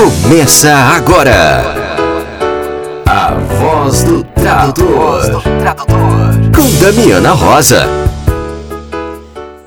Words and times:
Começa 0.00 0.74
agora. 0.74 1.60
A 3.06 3.34
voz 3.34 4.02
do 4.02 4.24
tradutor. 4.24 5.42
Com 6.56 6.82
Damiana 6.82 7.32
Rosa. 7.32 7.84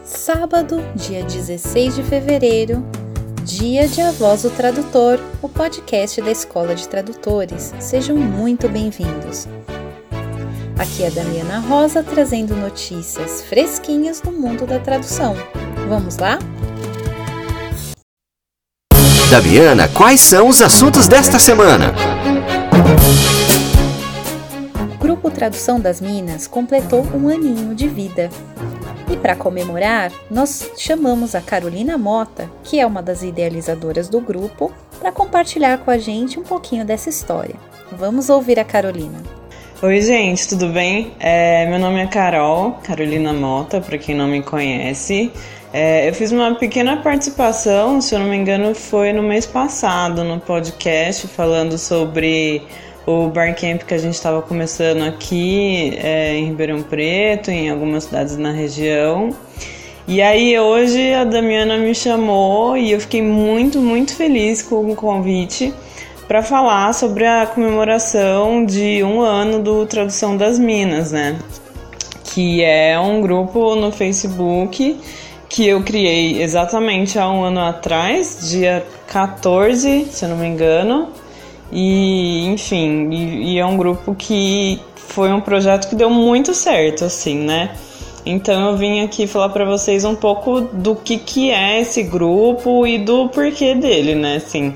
Sábado, 0.04 0.83
dia 0.96 1.23
16 1.23 1.97
de 1.97 2.01
fevereiro, 2.01 2.83
dia 3.43 3.88
de 3.88 4.01
A 4.01 4.09
Voz 4.09 4.41
do 4.41 4.49
Tradutor, 4.49 5.20
o 5.39 5.48
podcast 5.48 6.20
da 6.20 6.32
Escola 6.32 6.73
de 6.73 6.88
Tradutores. 6.88 7.71
Sejam 7.79 8.18
muito 8.18 8.68
bem-vindos. 8.68 9.47
Aqui 10.79 11.04
é 11.04 11.07
a 11.09 11.11
Damiana 11.11 11.59
Rosa 11.59 12.02
trazendo 12.02 12.55
notícias 12.55 13.43
fresquinhas 13.43 14.20
do 14.20 14.31
mundo 14.31 14.65
da 14.65 14.79
tradução. 14.79 15.36
Vamos 15.88 16.18
lá? 16.18 16.39
Damiana, 19.34 19.88
quais 19.88 20.21
são 20.21 20.47
os 20.47 20.61
assuntos 20.61 21.07
desta 21.07 21.39
semana? 21.39 21.91
O 24.94 24.98
Grupo 24.99 25.31
Tradução 25.31 25.80
das 25.80 25.99
Minas 25.99 26.45
completou 26.45 27.03
um 27.16 27.27
aninho 27.27 27.73
de 27.73 27.88
vida. 27.88 28.30
E 29.11 29.17
para 29.17 29.35
comemorar, 29.35 30.11
nós 30.30 30.70
chamamos 30.77 31.34
a 31.34 31.41
Carolina 31.41 31.98
Mota, 31.98 32.48
que 32.63 32.80
é 32.80 32.85
uma 32.85 33.02
das 33.02 33.23
idealizadoras 33.23 34.08
do 34.08 34.22
grupo, 34.22 34.72
para 34.99 35.11
compartilhar 35.11 35.80
com 35.80 35.89
a 35.89 35.97
gente 35.97 36.39
um 36.39 36.44
pouquinho 36.44 36.86
dessa 36.86 37.09
história. 37.09 37.55
Vamos 37.91 38.30
ouvir 38.30 38.59
a 38.59 38.63
Carolina. 38.63 39.17
Oi, 39.84 40.00
gente, 40.00 40.48
tudo 40.48 40.68
bem? 40.68 41.12
É, 41.20 41.66
meu 41.66 41.78
nome 41.78 42.02
é 42.02 42.08
Carol, 42.08 42.80
Carolina 42.86 43.34
Mota, 43.34 43.82
para 43.82 43.98
quem 43.98 44.16
não 44.16 44.30
me 44.30 44.42
conhece. 44.42 45.30
É, 45.73 46.08
eu 46.08 46.14
fiz 46.14 46.32
uma 46.32 46.56
pequena 46.56 46.96
participação, 46.96 48.00
se 48.00 48.16
eu 48.16 48.20
não 48.22 48.28
me 48.28 48.38
engano, 48.38 48.73
foi 48.73 49.12
no 49.12 49.22
mês 49.22 49.46
passado, 49.46 50.23
no 50.23 50.40
podcast, 50.40 51.28
falando 51.28 51.78
sobre 51.78 52.62
o 53.06 53.28
barcamp 53.28 53.81
que 53.84 53.94
a 53.94 53.98
gente 53.98 54.14
estava 54.14 54.42
começando 54.42 55.02
aqui 55.02 55.97
é, 56.02 56.38
em 56.38 56.45
Ribeirão 56.45 56.81
Preto, 56.81 57.52
em 57.52 57.70
algumas 57.70 58.06
cidades 58.06 58.38
na 58.38 58.53
região. 58.53 59.31
E 60.08 60.22
aí 60.22 60.58
hoje 60.58 61.14
a 61.14 61.25
Damiana 61.25 61.78
me 61.78 61.94
chamou 61.94 62.78
e 62.78 62.94
eu 62.94 63.02
fiquei 63.02 63.22
muito, 63.22 63.81
muito 63.81 64.16
feliz 64.16 64.62
com 64.62 64.90
o 64.90 64.95
convite 64.95 65.73
para 66.34 66.42
falar 66.42 66.92
sobre 66.95 67.28
a 67.28 67.45
comemoração 67.45 68.66
de 68.66 69.03
um 69.03 69.22
ano 69.22 69.62
do 69.62 69.86
Tradução 69.86 70.36
das 70.36 70.58
Minas, 70.58 71.12
né? 71.12 71.38
Que 72.23 72.64
é 72.64 73.00
um 73.00 73.22
grupo 73.22 73.75
no 73.75 73.92
Facebook 73.92 75.00
que 75.48 75.67
eu 75.67 75.84
criei 75.84 76.42
exatamente 76.42 77.20
há 77.20 77.30
um 77.30 77.44
ano 77.44 77.59
atrás, 77.59 78.50
dia 78.50 78.84
14, 79.06 80.08
se 80.09 80.25
eu 80.25 80.30
não 80.30 80.38
me 80.38 80.48
engano. 80.48 81.09
E, 81.72 82.47
enfim, 82.47 83.12
e, 83.12 83.53
e 83.53 83.59
é 83.59 83.66
um 83.68 83.78
grupo 83.78 84.16
que 84.16 84.81
foi 84.95 85.31
um 85.31 85.40
projeto 85.40 85.88
que 85.88 85.95
deu 85.95 86.09
muito 86.09 86.56
certo, 86.56 87.06
assim, 87.06 87.38
né? 87.38 87.75
Então 88.25 88.72
eu 88.72 88.75
vim 88.75 89.02
aqui 89.02 89.28
falar 89.28 89.50
para 89.50 89.66
vocês 89.66 90.03
um 90.03 90.16
pouco 90.16 90.62
do 90.62 90.95
que, 90.95 91.20
que 91.20 91.52
é 91.52 91.80
esse 91.80 92.02
grupo 92.02 92.88
e 92.88 92.97
do 92.97 93.30
porquê 93.30 93.75
dele, 93.75 94.16
né? 94.16 94.38
Assim, 94.38 94.73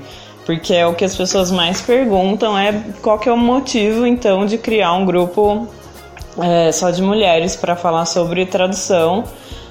porque 0.48 0.72
é 0.72 0.86
o 0.86 0.94
que 0.94 1.04
as 1.04 1.14
pessoas 1.14 1.50
mais 1.50 1.82
perguntam 1.82 2.56
é 2.56 2.82
qual 3.02 3.18
que 3.18 3.28
é 3.28 3.32
o 3.32 3.36
motivo 3.36 4.06
então 4.06 4.46
de 4.46 4.56
criar 4.56 4.94
um 4.94 5.04
grupo 5.04 5.68
é, 6.40 6.72
só 6.72 6.90
de 6.90 7.02
mulheres 7.02 7.54
para 7.54 7.76
falar 7.76 8.06
sobre 8.06 8.46
tradução 8.46 9.24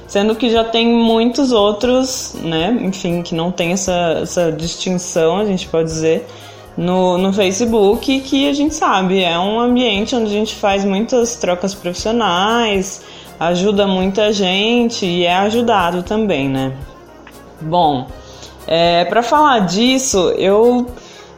Sendo 0.08 0.36
que 0.36 0.50
já 0.50 0.64
tem 0.64 0.88
muitos 0.88 1.52
outros, 1.52 2.34
né? 2.42 2.78
Enfim, 2.82 3.22
que 3.22 3.36
não 3.36 3.52
tem 3.52 3.74
essa, 3.74 4.20
essa 4.22 4.52
distinção, 4.54 5.38
a 5.38 5.46
gente 5.46 5.68
pode 5.68 5.90
dizer, 5.90 6.26
no, 6.78 7.18
no 7.18 7.34
Facebook, 7.34 8.22
que 8.22 8.48
a 8.48 8.54
gente 8.54 8.74
sabe, 8.74 9.22
é 9.22 9.38
um 9.38 9.60
ambiente 9.60 10.16
onde 10.16 10.28
a 10.28 10.34
gente 10.34 10.56
faz 10.56 10.86
muitas 10.86 11.36
trocas 11.36 11.76
profissionais, 11.76 13.02
ajuda 13.38 13.86
muita 13.86 14.32
gente 14.32 15.06
e 15.06 15.26
é 15.26 15.36
ajudado 15.36 16.02
também, 16.04 16.48
né? 16.48 16.74
Bom, 17.60 18.08
é, 18.68 19.06
para 19.06 19.24
falar 19.24 19.60
disso, 19.60 20.34
eu 20.38 20.86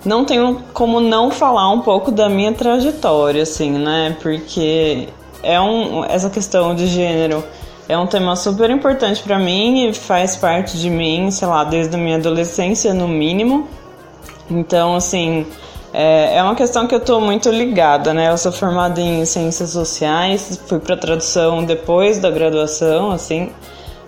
não 0.04 0.26
tenho 0.26 0.64
como 0.74 1.00
não 1.00 1.30
falar 1.30 1.70
um 1.72 1.82
pouco 1.82 2.12
da 2.12 2.28
minha 2.28 2.54
trajetória, 2.54 3.44
assim, 3.44 3.72
né? 3.72 4.18
Porque 4.22 5.08
é 5.44 5.60
um, 5.62 6.04
essa 6.06 6.30
questão 6.30 6.74
de 6.74 6.88
gênero 6.88 7.44
é 7.88 7.98
um 7.98 8.06
tema 8.06 8.36
super 8.36 8.70
importante 8.70 9.24
para 9.24 9.40
mim 9.40 9.90
e 9.90 9.94
faz 9.94 10.36
parte 10.36 10.78
de 10.78 10.92
mim, 10.92 11.32
sei 11.32 11.48
lá, 11.48 11.64
desde 11.64 11.96
a 11.96 11.98
minha 11.98 12.18
adolescência, 12.18 12.94
no 12.94 13.08
mínimo. 13.08 13.68
Então, 14.50 14.96
assim, 14.96 15.48
é, 15.92 16.38
é 16.38 16.44
uma 16.44 16.54
questão 16.54 16.86
que 16.86 16.94
eu 16.94 17.00
estou 17.00 17.20
muito 17.20 17.50
ligada, 17.50 18.14
né? 18.14 18.30
Eu 18.30 18.38
sou 18.38 18.52
formada 18.52 19.02
em 19.02 19.26
ciências 19.26 19.72
sociais, 19.72 20.62
fui 20.68 20.78
para 20.78 20.96
tradução 20.96 21.64
depois 21.64 22.20
da 22.20 22.30
graduação, 22.30 23.10
assim. 23.10 23.50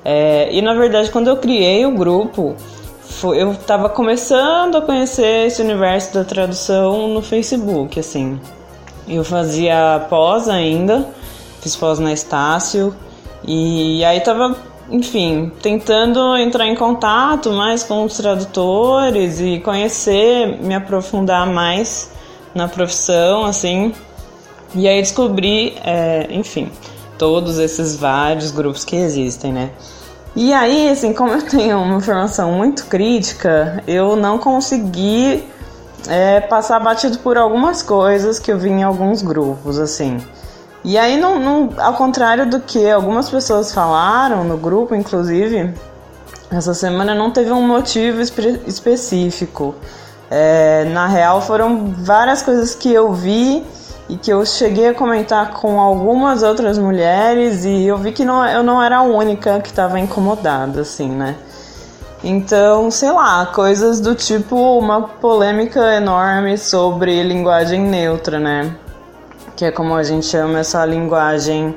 É, 0.05 0.47
e 0.51 0.61
na 0.61 0.75
verdade, 0.75 1.09
quando 1.09 1.29
eu 1.29 1.37
criei 1.37 1.83
o 1.83 1.91
grupo, 1.91 2.55
eu 3.35 3.51
estava 3.51 3.89
começando 3.89 4.77
a 4.77 4.81
conhecer 4.81 5.47
esse 5.47 5.61
universo 5.61 6.13
da 6.13 6.23
tradução 6.23 7.07
no 7.07 7.21
Facebook, 7.21 7.99
assim. 7.99 8.39
Eu 9.07 9.23
fazia 9.23 10.05
pós 10.09 10.47
ainda, 10.47 11.07
fiz 11.61 11.75
pós 11.75 11.99
na 11.99 12.13
Estácio. 12.13 12.95
E 13.43 14.03
aí 14.05 14.19
tava, 14.21 14.55
enfim, 14.89 15.51
tentando 15.61 16.37
entrar 16.37 16.67
em 16.67 16.75
contato 16.75 17.51
mais 17.51 17.83
com 17.83 18.03
os 18.05 18.15
tradutores 18.15 19.39
e 19.39 19.59
conhecer, 19.59 20.59
me 20.61 20.75
aprofundar 20.75 21.47
mais 21.47 22.11
na 22.53 22.67
profissão, 22.67 23.45
assim. 23.45 23.93
E 24.73 24.87
aí 24.87 25.01
descobri, 25.01 25.75
é, 25.83 26.27
enfim, 26.29 26.71
todos 27.17 27.57
esses 27.57 27.95
vários 27.95 28.51
grupos 28.51 28.85
que 28.85 28.95
existem, 28.95 29.51
né? 29.51 29.71
E 30.35 30.53
aí, 30.53 30.89
assim, 30.89 31.13
como 31.13 31.31
eu 31.33 31.41
tenho 31.41 31.77
uma 31.77 31.99
formação 31.99 32.51
muito 32.53 32.85
crítica, 32.85 33.83
eu 33.85 34.15
não 34.15 34.37
consegui 34.37 35.45
é, 36.07 36.39
passar 36.41 36.79
batido 36.79 37.19
por 37.19 37.37
algumas 37.37 37.83
coisas 37.83 38.39
que 38.39 38.51
eu 38.51 38.57
vi 38.57 38.69
em 38.69 38.83
alguns 38.83 39.21
grupos, 39.21 39.77
assim. 39.77 40.17
E 40.83 40.97
aí, 40.97 41.19
não, 41.19 41.37
não, 41.37 41.69
ao 41.77 41.93
contrário 41.93 42.49
do 42.49 42.59
que 42.59 42.89
algumas 42.89 43.29
pessoas 43.29 43.73
falaram 43.73 44.43
no 44.43 44.57
grupo, 44.57 44.95
inclusive, 44.95 45.73
essa 46.49 46.73
semana 46.73 47.13
não 47.13 47.29
teve 47.29 47.51
um 47.51 47.65
motivo 47.65 48.21
espe 48.21 48.61
específico. 48.65 49.75
É, 50.29 50.85
na 50.85 51.07
real, 51.07 51.41
foram 51.41 51.93
várias 51.97 52.41
coisas 52.41 52.73
que 52.73 52.91
eu 52.91 53.11
vi 53.13 53.63
e 54.11 54.17
que 54.17 54.31
eu 54.31 54.45
cheguei 54.45 54.89
a 54.89 54.93
comentar 54.93 55.53
com 55.53 55.79
algumas 55.79 56.43
outras 56.43 56.77
mulheres 56.77 57.65
e 57.65 57.87
eu 57.87 57.97
vi 57.97 58.11
que 58.11 58.23
não, 58.23 58.45
eu 58.45 58.61
não 58.61 58.83
era 58.83 58.97
a 58.97 59.01
única 59.01 59.59
que 59.59 59.69
estava 59.69 59.99
incomodada, 59.99 60.81
assim, 60.81 61.09
né? 61.09 61.35
Então, 62.23 62.91
sei 62.91 63.11
lá, 63.11 63.47
coisas 63.47 63.99
do 63.99 64.13
tipo 64.13 64.55
uma 64.77 65.01
polêmica 65.01 65.95
enorme 65.95 66.57
sobre 66.57 67.23
linguagem 67.23 67.81
neutra, 67.81 68.39
né? 68.39 68.75
que 69.61 69.65
é 69.65 69.71
como 69.71 69.93
a 69.93 70.01
gente 70.01 70.25
chama 70.25 70.57
essa 70.57 70.83
linguagem 70.83 71.75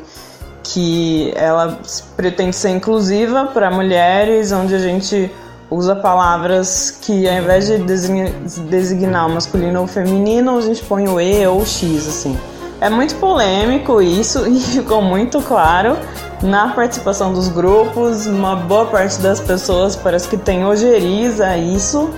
que 0.63 1.31
ela 1.37 1.79
pretende 2.17 2.57
ser 2.57 2.71
inclusiva 2.71 3.45
para 3.53 3.71
mulheres, 3.71 4.53
onde 4.53 4.75
a 4.75 4.79
gente 4.79 5.31
usa 5.71 5.97
palavras 5.97 6.99
que 7.03 7.29
ao 7.29 7.37
invés 7.37 7.67
de 7.67 7.79
designar 7.79 9.27
o 9.27 9.31
masculino 9.31 9.81
ou 9.81 9.87
feminino, 9.87 10.57
a 10.57 10.61
gente 10.61 10.83
põe 10.85 11.09
o 11.09 11.21
e 11.21 11.47
ou 11.47 11.61
o 11.61 11.67
x, 11.67 12.09
assim. 12.09 12.39
É 12.81 12.91
muito 12.91 13.15
polêmico 13.17 14.03
isso 14.03 14.47
e 14.49 14.61
ficou 14.61 15.01
muito 15.01 15.41
claro 15.41 15.97
na 16.43 16.69
participação 16.69 17.33
dos 17.33 17.49
grupos. 17.49 18.27
Uma 18.27 18.57
boa 18.57 18.87
parte 18.87 19.19
das 19.21 19.41
pessoas 19.41 19.97
parece 19.97 20.29
que 20.29 20.37
tem 20.37 20.65
ojeriza 20.65 21.57
isso. 21.57 22.11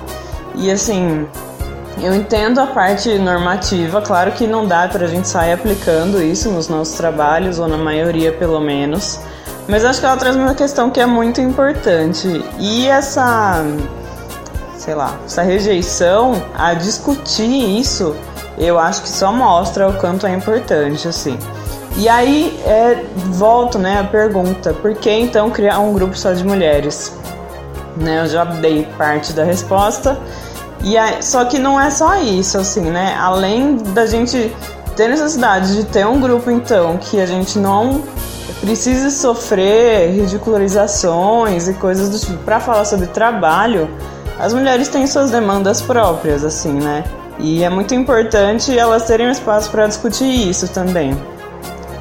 E 0.54 0.70
assim, 0.70 1.26
eu 2.02 2.14
entendo 2.14 2.58
a 2.60 2.66
parte 2.66 3.19
normativa, 3.19 4.02
claro 4.02 4.32
que 4.32 4.46
não 4.46 4.66
dá 4.66 4.88
para 4.88 5.04
a 5.04 5.08
gente 5.08 5.28
sair 5.28 5.52
aplicando 5.52 6.22
isso 6.22 6.50
nos 6.50 6.69
nossos 6.69 6.96
trabalhos, 6.96 7.58
ou 7.58 7.66
na 7.66 7.78
maioria 7.78 8.32
pelo 8.32 8.60
menos, 8.60 9.20
mas 9.68 9.84
acho 9.84 10.00
que 10.00 10.06
ela 10.06 10.16
traz 10.16 10.36
uma 10.36 10.54
questão 10.54 10.90
que 10.90 11.00
é 11.00 11.06
muito 11.06 11.40
importante. 11.40 12.44
E 12.58 12.86
essa, 12.86 13.64
sei 14.76 14.94
lá, 14.94 15.18
essa 15.24 15.42
rejeição 15.42 16.42
a 16.56 16.74
discutir 16.74 17.78
isso, 17.78 18.14
eu 18.56 18.78
acho 18.78 19.02
que 19.02 19.08
só 19.08 19.32
mostra 19.32 19.88
o 19.88 19.94
quanto 19.94 20.26
é 20.26 20.34
importante, 20.34 21.08
assim. 21.08 21.38
E 21.96 22.08
aí, 22.08 22.60
é, 22.64 23.04
volto 23.30 23.78
né, 23.78 24.00
a 24.00 24.04
pergunta: 24.04 24.72
por 24.74 24.94
que 24.94 25.10
então 25.10 25.50
criar 25.50 25.78
um 25.80 25.92
grupo 25.92 26.16
só 26.16 26.32
de 26.32 26.44
mulheres? 26.44 27.12
Né, 27.96 28.20
eu 28.20 28.26
já 28.26 28.44
dei 28.44 28.86
parte 28.98 29.32
da 29.32 29.42
resposta. 29.42 30.18
E 30.82 30.96
aí, 30.96 31.22
só 31.22 31.44
que 31.46 31.58
não 31.58 31.80
é 31.80 31.90
só 31.90 32.16
isso, 32.16 32.58
assim, 32.58 32.82
né? 32.82 33.16
Além 33.18 33.76
da 33.76 34.06
gente 34.06 34.54
ter 34.94 35.08
necessidade 35.08 35.74
de 35.74 35.84
ter 35.84 36.06
um 36.06 36.20
grupo, 36.20 36.50
então, 36.50 36.98
que 36.98 37.18
a 37.20 37.26
gente 37.26 37.58
não 37.58 38.02
precise 38.66 39.12
sofrer 39.12 40.10
ridicularizações 40.10 41.68
e 41.68 41.74
coisas 41.74 42.08
do 42.10 42.18
tipo 42.18 42.42
para 42.42 42.58
falar 42.58 42.84
sobre 42.84 43.06
trabalho, 43.06 43.88
as 44.40 44.52
mulheres 44.52 44.88
têm 44.88 45.06
suas 45.06 45.30
demandas 45.30 45.80
próprias, 45.80 46.44
assim, 46.44 46.72
né? 46.72 47.04
E 47.38 47.62
é 47.62 47.70
muito 47.70 47.94
importante 47.94 48.76
elas 48.76 49.04
terem 49.04 49.28
um 49.28 49.30
espaço 49.30 49.70
para 49.70 49.86
discutir 49.86 50.50
isso 50.50 50.66
também. 50.66 51.16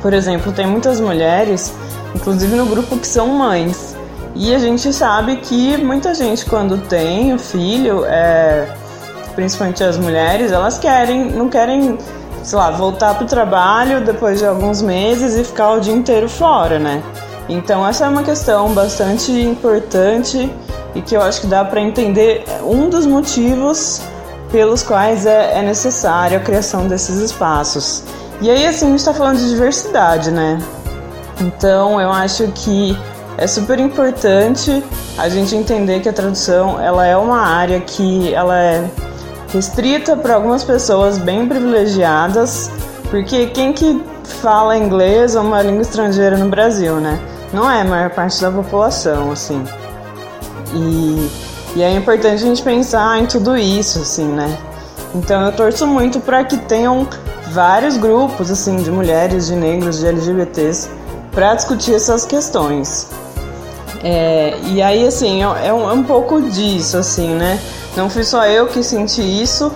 Por 0.02 0.12
exemplo, 0.12 0.52
tem 0.52 0.66
muitas 0.66 1.00
mulheres, 1.00 1.72
inclusive 2.16 2.56
no 2.56 2.66
grupo, 2.66 2.98
que 2.98 3.08
são 3.08 3.28
mães. 3.28 3.96
E 4.34 4.54
a 4.54 4.58
gente 4.58 4.92
sabe 4.92 5.36
que 5.38 5.78
muita 5.78 6.16
gente, 6.16 6.46
quando 6.46 6.80
tem 6.80 7.32
o 7.32 7.38
filho, 7.38 8.04
é, 8.06 8.68
principalmente 9.36 9.84
as 9.84 10.00
mulheres, 10.00 10.52
elas 10.52 10.80
querem, 10.80 11.26
não 11.26 11.48
querem, 11.48 11.96
sei 12.46 12.60
lá, 12.60 12.70
voltar 12.70 13.16
para 13.16 13.24
o 13.24 13.28
trabalho 13.28 14.06
depois 14.06 14.38
de 14.38 14.46
alguns 14.46 14.80
meses 14.82 15.36
e 15.36 15.44
ficar 15.44 15.72
o 15.72 15.80
dia 15.80 15.94
inteiro 15.94 16.30
fora, 16.30 16.78
né? 16.78 17.02
Então 17.50 17.86
essa 17.86 18.06
é 18.06 18.08
uma 18.08 18.22
questão 18.22 18.72
bastante 18.72 19.32
importante 19.32 20.52
e 20.94 21.02
que 21.02 21.16
eu 21.16 21.22
acho 21.24 21.42
que 21.42 21.48
dá 21.48 21.66
para 21.66 21.82
entender 21.82 22.46
um 22.64 22.88
dos 22.88 23.06
motivos 23.06 24.00
pelos 24.52 24.84
quais 24.84 25.26
é, 25.26 25.58
é 25.60 25.62
necessária 25.64 26.38
a 26.38 26.42
criação 26.42 26.88
desses 26.88 27.18
espaços. 27.18 28.04
E 28.40 28.50
aí 28.50 28.68
assim 28.68 28.86
a 28.86 28.90
gente 28.90 29.00
está 29.00 29.14
falando 29.14 29.40
de 29.40 29.50
diversidade, 29.50 30.30
né? 30.30 30.60
Então 31.42 32.00
eu 32.00 32.12
acho 32.12 32.48
que 32.50 32.96
é 33.38 33.48
super 33.48 33.80
importante 33.80 34.84
a 35.18 35.28
gente 35.30 35.56
entender 35.56 36.00
que 36.00 36.10
a 36.10 36.14
tradução 36.14 36.80
ela 36.80 37.06
é 37.08 37.18
uma 37.18 37.40
área 37.40 37.82
que 37.82 38.32
ela 38.34 38.58
é 38.58 38.88
restrita 39.54 40.16
para 40.16 40.36
algumas 40.36 40.64
pessoas 40.64 41.18
bem 41.18 41.48
privilegiadas, 41.48 42.70
porque 43.10 43.48
quem 43.48 43.74
que 43.74 44.04
fala 44.42 44.78
inglês 44.78 45.36
ou 45.36 45.44
uma 45.44 45.62
língua 45.62 45.82
estrangeira 45.82 46.38
no 46.38 46.50
Brasil, 46.50 46.96
né? 46.96 47.20
Não 47.54 47.70
é 47.70 47.82
a 47.82 47.86
maior 47.86 48.10
parte 48.10 48.42
da 48.42 48.52
população, 48.52 49.32
assim. 49.32 49.64
E, 50.74 51.30
e 51.76 51.84
é 51.84 51.92
importante 51.96 52.44
a 52.44 52.48
gente 52.48 52.62
pensar 52.62 53.20
em 53.20 53.26
tudo 53.26 53.56
isso, 53.56 54.00
assim, 54.00 54.28
né? 54.28 54.58
Então 55.14 55.46
eu 55.46 55.52
torço 55.52 55.88
muito 55.88 56.20
para 56.20 56.44
que 56.44 56.58
tenham 56.58 57.08
vários 57.52 57.96
grupos, 57.96 58.52
assim, 58.52 58.78
de 58.78 58.92
mulheres, 58.92 59.48
de 59.48 59.56
negros, 59.56 60.00
de 60.00 60.08
LGBTs, 60.08 60.90
para 61.32 61.56
discutir 61.56 61.94
essas 61.94 62.26
questões. 62.26 63.08
É, 64.04 64.58
e 64.64 64.82
aí, 64.82 65.08
assim, 65.08 65.42
é, 65.42 65.68
é 65.68 65.74
um, 65.74 65.90
é 65.90 65.94
um 65.94 66.04
pouco 66.04 66.42
disso, 66.42 66.98
assim, 66.98 67.30
né? 67.30 67.60
Não 67.96 68.10
fui 68.10 68.24
só 68.24 68.46
eu 68.46 68.68
que 68.68 68.84
senti 68.84 69.22
isso. 69.22 69.72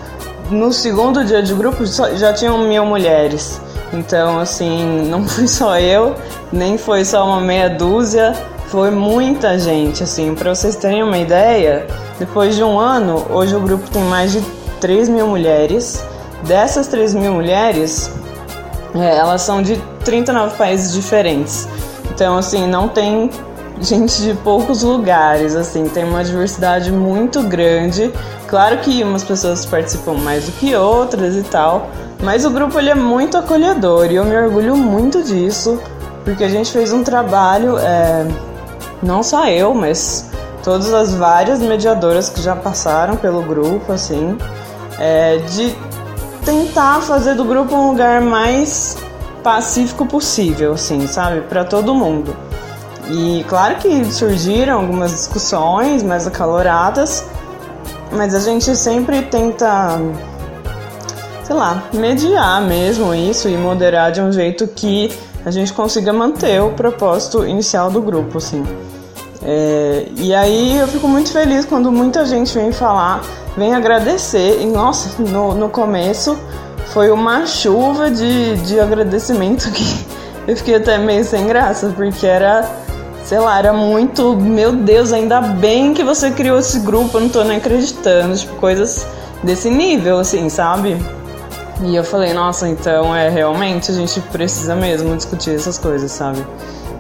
No 0.50 0.74
segundo 0.74 1.24
dia 1.24 1.42
de 1.42 1.54
grupo 1.54 1.86
já 1.86 2.34
tinham 2.34 2.58
mil 2.58 2.86
mulheres. 2.86 3.62
Então, 3.94 4.40
assim, 4.40 5.06
não 5.10 5.28
fui 5.28 5.48
só 5.48 5.80
eu, 5.80 6.16
nem 6.52 6.78
foi 6.78 7.06
só 7.06 7.26
uma 7.26 7.40
meia 7.40 7.70
dúzia, 7.70 8.34
foi 8.68 8.92
muita 8.92 9.58
gente, 9.58 10.04
assim. 10.04 10.36
Para 10.36 10.54
vocês 10.54 10.76
terem 10.76 11.04
uma 11.04 11.18
ideia, 11.18 11.88
depois 12.18 12.56
de 12.56 12.64
um 12.64 12.80
ano, 12.80 13.26
hoje 13.30 13.56
o 13.56 13.60
grupo 13.60 13.90
tem 13.90 14.04
mais 14.04 14.32
de 14.32 14.42
3 14.80 15.10
mil 15.10 15.28
mulheres. 15.28 16.04
Dessas 16.44 16.88
3 16.88 17.16
mil 17.16 17.34
mulheres, 17.34 18.12
é, 18.96 19.18
elas 19.18 19.42
são 19.42 19.62
de 19.62 19.76
39 20.06 20.56
países 20.56 20.94
diferentes. 20.94 21.68
Então, 22.12 22.38
assim, 22.38 22.68
não 22.68 22.88
tem 22.88 23.30
gente 23.82 24.22
de 24.22 24.34
poucos 24.34 24.84
lugares, 24.84 25.56
assim, 25.56 25.86
tem 25.86 26.04
uma 26.04 26.24
diversidade 26.24 26.92
muito 26.92 27.42
grande. 27.44 28.12
Claro 28.48 28.78
que 28.80 29.04
umas 29.04 29.24
pessoas 29.24 29.66
participam 29.66 30.14
mais 30.14 30.46
do 30.46 30.52
que 30.54 30.76
outras 30.76 31.36
e 31.36 31.44
tal, 31.44 31.90
mas 32.22 32.46
o 32.46 32.50
grupo 32.50 32.78
ele 32.78 32.90
é 32.90 32.96
muito 32.96 33.38
acolhedor 33.38 34.12
e 34.12 34.16
eu 34.16 34.26
me 34.26 34.36
orgulho 34.36 34.76
muito 34.76 35.24
disso, 35.24 35.80
porque 36.24 36.44
a 36.44 36.50
gente 36.50 36.72
fez 36.72 36.92
um 36.92 37.04
trabalho, 37.04 37.78
é, 37.78 38.28
não 39.02 39.24
só 39.24 39.48
eu, 39.48 39.74
mas 39.74 40.30
todas 40.64 40.94
as 40.94 41.14
várias 41.14 41.60
mediadoras 41.60 42.30
que 42.30 42.42
já 42.42 42.56
passaram 42.56 43.16
pelo 43.16 43.42
grupo, 43.42 43.92
assim, 43.94 44.38
é, 44.98 45.38
de 45.38 45.76
tentar 46.44 47.02
fazer 47.02 47.36
do 47.36 47.46
grupo 47.46 47.76
um 47.76 47.92
lugar 47.92 48.20
mais 48.20 48.98
pacífico 49.44 50.06
possível, 50.06 50.74
assim, 50.74 51.08
sabe, 51.08 51.42
para 51.42 51.64
todo 51.64 51.94
mundo. 51.96 52.49
E 53.10 53.44
claro 53.48 53.76
que 53.78 54.06
surgiram 54.12 54.80
algumas 54.80 55.12
discussões 55.12 56.04
mais 56.04 56.28
acaloradas, 56.28 57.26
mas 58.12 58.36
a 58.36 58.40
gente 58.40 58.76
sempre 58.76 59.24
tenta 59.24 59.98
sei 61.50 61.56
lá, 61.56 61.84
mediar 61.92 62.62
mesmo 62.62 63.12
isso 63.12 63.50
e 63.50 63.58
moderar 63.58 64.12
de 64.12 64.22
um 64.22 64.32
jeito 64.32 64.68
que 64.68 65.12
a 65.44 65.50
gente 65.50 65.74
consiga 65.74 66.14
manter 66.14 66.62
o 66.62 66.70
propósito 66.74 67.44
inicial 67.44 67.90
do 67.90 68.00
grupo, 68.00 68.38
assim. 68.38 68.64
É, 69.42 70.06
e 70.16 70.32
aí 70.32 70.78
eu 70.78 70.88
fico 70.88 71.08
muito 71.08 71.32
feliz 71.32 71.66
quando 71.66 71.92
muita 71.92 72.24
gente 72.24 72.54
vem 72.54 72.72
falar, 72.72 73.22
vem 73.58 73.74
agradecer. 73.74 74.62
E 74.62 74.68
nossa, 74.68 75.20
no, 75.24 75.56
no 75.56 75.70
começo 75.70 76.38
foi 76.88 77.10
uma 77.10 77.48
chuva 77.48 78.12
de, 78.12 78.56
de 78.58 78.80
agradecimento 78.80 79.72
que 79.72 80.06
eu 80.48 80.56
fiquei 80.56 80.76
até 80.76 81.00
meio 81.00 81.24
sem 81.24 81.48
graça, 81.48 81.92
porque 81.96 82.28
era, 82.28 82.70
sei 83.24 83.40
lá, 83.40 83.58
era 83.58 83.74
muito, 83.74 84.36
meu 84.36 84.72
Deus, 84.72 85.14
ainda 85.14 85.42
bem 85.42 85.94
que 85.94 86.04
você 86.04 86.32
criou 86.32 86.60
esse 86.60 86.80
grupo, 86.80 87.18
eu 87.18 87.22
não 87.22 87.30
tô 87.30 87.44
nem 87.44 87.58
acreditando, 87.58 88.36
tipo, 88.36 88.56
coisas 88.56 89.06
desse 89.44 89.70
nível, 89.70 90.20
assim, 90.20 90.50
sabe? 90.50 90.98
E 91.84 91.96
eu 91.96 92.04
falei, 92.04 92.34
nossa, 92.34 92.68
então 92.68 93.16
é 93.16 93.30
realmente 93.30 93.92
a 93.92 93.94
gente 93.94 94.20
precisa 94.20 94.76
mesmo 94.76 95.16
discutir 95.16 95.56
essas 95.56 95.78
coisas, 95.78 96.12
sabe? 96.12 96.46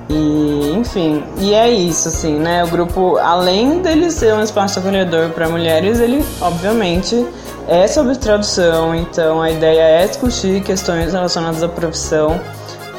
E, 0.09 0.73
enfim, 0.75 1.23
e 1.37 1.53
é 1.53 1.69
isso, 1.69 2.07
assim, 2.07 2.39
né? 2.39 2.63
O 2.63 2.67
grupo, 2.67 3.17
além 3.17 3.81
dele 3.81 4.09
ser 4.09 4.33
um 4.33 4.41
espaço 4.41 4.79
acolhedor 4.79 5.29
para 5.29 5.47
mulheres, 5.49 5.99
ele, 5.99 6.25
obviamente, 6.41 7.27
é 7.67 7.85
sobre 7.87 8.15
tradução, 8.15 8.95
então 8.95 9.39
a 9.41 9.51
ideia 9.51 9.81
é 9.81 10.07
discutir 10.07 10.63
questões 10.63 11.13
relacionadas 11.13 11.61
à 11.61 11.67
profissão. 11.67 12.39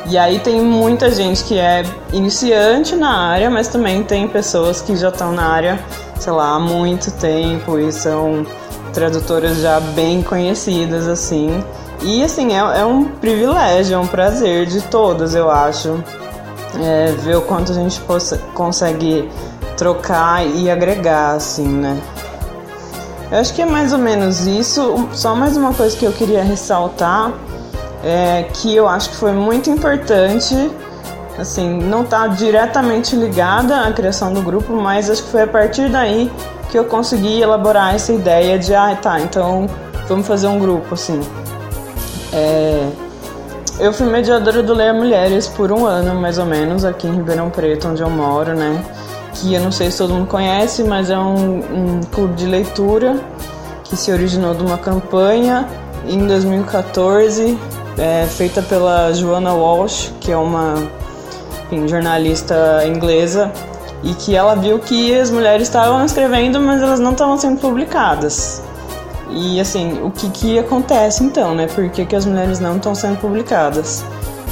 E 0.07 0.17
aí 0.19 0.39
tem 0.41 0.61
muita 0.61 1.11
gente 1.11 1.45
que 1.45 1.59
é 1.59 1.85
iniciante 2.13 2.97
na 2.97 3.29
área, 3.29 3.51
mas 3.51 3.69
também 3.69 4.03
tem 4.03 4.27
pessoas 4.27 4.81
que 4.81 4.97
já 4.97 5.09
estão 5.09 5.33
na 5.33 5.47
área, 5.47 5.79
sei 6.19 6.33
lá, 6.33 6.55
há 6.55 6.59
muito 6.59 7.11
tempo 7.13 7.79
e 7.79 7.93
são 7.93 8.45
tradutoras 8.93 9.59
já 9.59 9.79
bem 9.79 10.23
conhecidas, 10.23 11.07
assim. 11.07 11.63
E, 12.03 12.25
assim, 12.25 12.55
é, 12.55 12.81
é 12.81 12.85
um 12.85 13.05
privilégio, 13.05 13.95
é 13.95 13.99
um 13.99 14.07
prazer 14.07 14.67
de 14.67 14.81
todas, 14.81 15.35
eu 15.35 15.51
acho, 15.51 16.03
é, 16.83 17.13
ver 17.13 17.37
o 17.37 17.43
quanto 17.43 17.73
a 17.73 17.75
gente 17.75 18.01
consegue 18.55 19.31
trocar 19.77 20.45
e 20.47 20.71
agregar, 20.71 21.35
assim, 21.35 21.69
né? 21.69 22.01
Eu 23.31 23.39
acho 23.39 23.55
que 23.55 23.63
é 23.63 23.67
mais 23.67 23.93
ou 23.93 23.99
menos 23.99 24.47
isso. 24.47 25.09
Só 25.13 25.37
mais 25.37 25.57
uma 25.57 25.73
coisa 25.73 25.97
que 25.97 26.05
eu 26.05 26.13
queria 26.13 26.43
ressaltar 26.43 27.33
é 28.03 28.45
que 28.55 28.75
eu 28.75 28.89
acho 28.89 29.11
que 29.11 29.17
foi 29.17 29.33
muito 29.33 29.71
importante, 29.71 30.55
assim, 31.39 31.79
não 31.79 32.05
tá 32.05 32.27
diretamente 32.29 33.15
ligada 33.15 33.83
à 33.83 33.93
criação 33.93 34.33
do 34.33 34.43
grupo, 34.43 34.73
mas 34.75 35.11
acho 35.11 35.23
que 35.23 35.31
foi 35.31 35.43
a 35.43 35.47
partir 35.47 35.91
daí 35.91 36.31
que 36.71 36.79
eu 36.79 36.85
consegui 36.85 37.41
elaborar 37.41 37.95
essa 37.95 38.13
ideia 38.13 38.59
de, 38.59 38.75
ah, 38.75 38.97
tá, 39.01 39.21
então 39.21 39.67
vamos 40.09 40.27
fazer 40.27 40.47
um 40.47 40.59
grupo, 40.59 40.95
assim. 40.95 41.21
É, 42.33 42.89
eu 43.81 43.93
fui 43.93 44.07
mediadora 44.07 44.63
do 44.63 44.73
Leia 44.73 44.93
Mulheres 44.93 45.49
por 45.49 45.73
um 45.73 45.85
ano, 45.85 46.15
mais 46.21 46.39
ou 46.39 46.47
menos, 46.47 46.85
aqui 46.85 47.07
em 47.07 47.15
Ribeirão 47.15 47.51
Preto, 47.51 47.89
onde 47.89 48.03
eu 48.03 48.11
moro, 48.11 48.55
né? 48.55 48.85
Que 49.35 49.55
eu 49.55 49.61
não 49.61 49.73
sei 49.73 49.91
se 49.91 49.99
todo 49.99 50.15
mundo 50.15 50.27
conhece, 50.27 50.85
mas 50.85 51.11
é 51.11 51.19
um, 51.19 51.59
um 51.59 52.01
clube 52.13 52.35
de 52.35 52.47
leitura 52.47 53.19
que 53.85 53.97
se 53.97 54.13
originou 54.13 54.55
de 54.55 54.63
uma 54.63 54.79
campanha 54.79 55.67
em 56.07 56.27
2014, 56.27 57.59
é, 58.01 58.27
feita 58.27 58.63
pela 58.63 59.13
Joanna 59.13 59.53
Walsh, 59.53 60.13
que 60.21 60.33
é 60.33 60.37
uma 60.37 60.75
enfim, 61.67 61.87
jornalista 61.87 62.83
inglesa 62.87 63.53
e 64.03 64.15
que 64.15 64.35
ela 64.35 64.57
viu 64.57 64.79
que 64.79 65.15
as 65.15 65.31
mulheres 65.31 65.69
estavam 65.69 66.05
escrevendo, 66.05 66.59
mas 66.59 66.83
elas 66.83 66.99
não 66.99 67.13
estavam 67.13 67.37
sendo 67.37 67.61
publicadas. 67.61 68.63
E 69.29 69.61
assim, 69.61 70.01
o 70.03 70.11
que, 70.11 70.29
que 70.31 70.59
acontece 70.59 71.23
então, 71.23 71.55
né? 71.55 71.67
Por 71.67 71.89
que, 71.91 72.05
que 72.05 72.17
as 72.17 72.25
mulheres 72.25 72.59
não 72.59 72.77
estão 72.77 72.95
sendo 72.95 73.19
publicadas? 73.21 74.03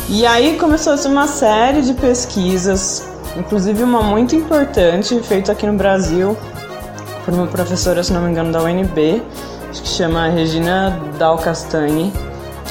E 0.08 0.26
aí 0.26 0.56
começou-se 0.58 1.08
uma 1.08 1.26
série 1.26 1.82
de 1.82 1.94
pesquisas, 1.94 3.08
inclusive 3.36 3.82
uma 3.82 4.02
muito 4.02 4.36
importante, 4.36 5.18
feita 5.20 5.52
aqui 5.52 5.66
no 5.66 5.72
Brasil 5.72 6.36
por 7.24 7.34
uma 7.34 7.46
professora, 7.46 8.02
se 8.02 8.12
não 8.12 8.22
me 8.22 8.30
engano, 8.30 8.52
da 8.52 8.62
UNB, 8.62 9.22
que 9.72 9.88
chama 9.88 10.28
Regina 10.28 10.98
Dal 11.18 11.36
Castanhe, 11.38 12.12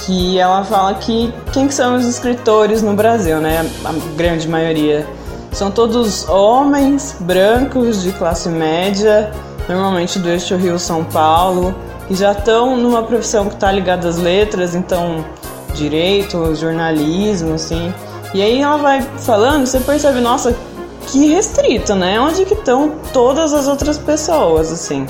que 0.05 0.39
ela 0.39 0.63
fala 0.63 0.93
que 0.95 1.33
quem 1.51 1.67
que 1.67 1.73
são 1.73 1.95
os 1.95 2.05
escritores 2.05 2.81
no 2.81 2.93
Brasil, 2.93 3.39
né? 3.39 3.69
A 3.83 3.93
grande 4.15 4.47
maioria 4.47 5.07
são 5.51 5.71
todos 5.71 6.27
homens 6.29 7.15
brancos 7.19 8.03
de 8.03 8.11
classe 8.11 8.47
média, 8.49 9.31
normalmente 9.67 10.19
do 10.19 10.29
eixo 10.29 10.55
Rio-São 10.55 11.03
Paulo, 11.03 11.73
que 12.07 12.15
já 12.15 12.31
estão 12.31 12.77
numa 12.77 13.03
profissão 13.03 13.47
que 13.47 13.55
está 13.55 13.71
ligada 13.71 14.07
às 14.07 14.17
letras, 14.17 14.75
então 14.75 15.25
direito, 15.73 16.55
jornalismo, 16.55 17.53
assim. 17.53 17.93
E 18.33 18.41
aí 18.41 18.61
ela 18.61 18.77
vai 18.77 19.01
falando, 19.01 19.65
você 19.65 19.79
percebe, 19.79 20.19
nossa, 20.19 20.55
que 21.07 21.27
restrito, 21.27 21.95
né? 21.95 22.19
Onde 22.19 22.45
que 22.45 22.53
estão 22.53 22.93
todas 23.13 23.53
as 23.53 23.67
outras 23.67 23.97
pessoas, 23.97 24.71
assim? 24.71 25.05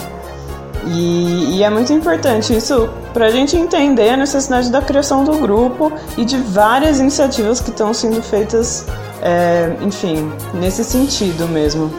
E, 0.89 1.58
e, 1.58 1.63
é 1.63 1.70
muito 1.70 1.91
importante 1.91 2.56
isso 2.56 2.89
para 3.13 3.25
a 3.25 3.29
gente 3.29 3.58
entender 3.58 4.10
a 4.10 4.17
necessidade 4.17 4.72
da 4.72 4.82
criação 4.82 5.24
do 5.24 5.34
grupo 5.38 5.91
e 6.17 6.24
de 6.24 6.38
várias 6.38 7.00
iniciativas 7.00 7.60
que 7.60 7.72
estão 7.72 7.94
sendo 7.94 8.22
feitas, 8.22 8.86
é, 9.22 9.75
enfim, 9.82 10.32
nesse 10.53 10.84
sentido 10.84 11.48
mesmo. 11.48 11.91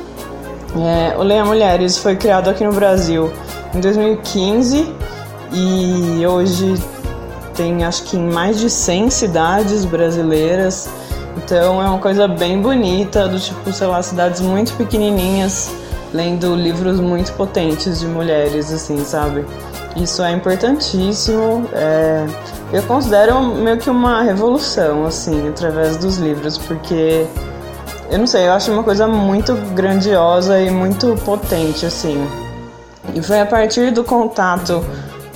É, 0.77 1.17
o 1.19 1.23
Leia 1.23 1.45
Mulheres 1.45 1.99
foi 1.99 2.17
criado 2.17 2.49
aqui 2.49 2.65
no 2.65 2.73
Brasil 2.73 3.31
em 3.75 3.81
2015 3.81 4.95
e 5.53 6.27
hoje 6.27 6.75
tem 7.55 7.85
acho 7.85 8.05
que 8.05 8.17
em 8.17 8.31
mais 8.31 8.59
de 8.59 8.71
100 8.71 9.11
cidades 9.11 9.85
brasileiras. 9.85 10.89
Então 11.37 11.83
é 11.83 11.89
uma 11.89 11.99
coisa 11.99 12.27
bem 12.27 12.61
bonita, 12.61 13.29
do 13.29 13.39
tipo, 13.39 13.73
sei 13.73 13.87
lá, 13.87 14.03
cidades 14.03 14.41
muito 14.41 14.73
pequenininhas 14.75 15.71
lendo 16.13 16.55
livros 16.55 17.01
muito 17.01 17.33
potentes 17.33 18.01
de 18.01 18.07
mulheres, 18.07 18.73
assim, 18.73 19.05
sabe? 19.05 19.45
Isso 19.97 20.23
é 20.23 20.33
importantíssimo. 20.33 21.69
É... 21.73 22.27
Eu 22.73 22.83
considero 22.83 23.41
meio 23.41 23.79
que 23.79 23.91
uma 23.91 24.23
revolução, 24.23 25.07
assim, 25.07 25.49
através 25.49 25.97
dos 25.97 26.19
livros, 26.19 26.59
porque 26.59 27.27
eu 28.11 28.19
não 28.19 28.27
sei, 28.27 28.47
eu 28.47 28.53
acho 28.53 28.73
uma 28.73 28.83
coisa 28.83 29.07
muito 29.07 29.55
grandiosa 29.75 30.59
e 30.61 30.71
muito 30.71 31.15
potente, 31.25 31.85
assim. 31.85 32.27
E 33.15 33.23
foi 33.23 33.41
a 33.41 33.47
partir 33.47 33.91
do 33.91 34.03
contato 34.05 34.85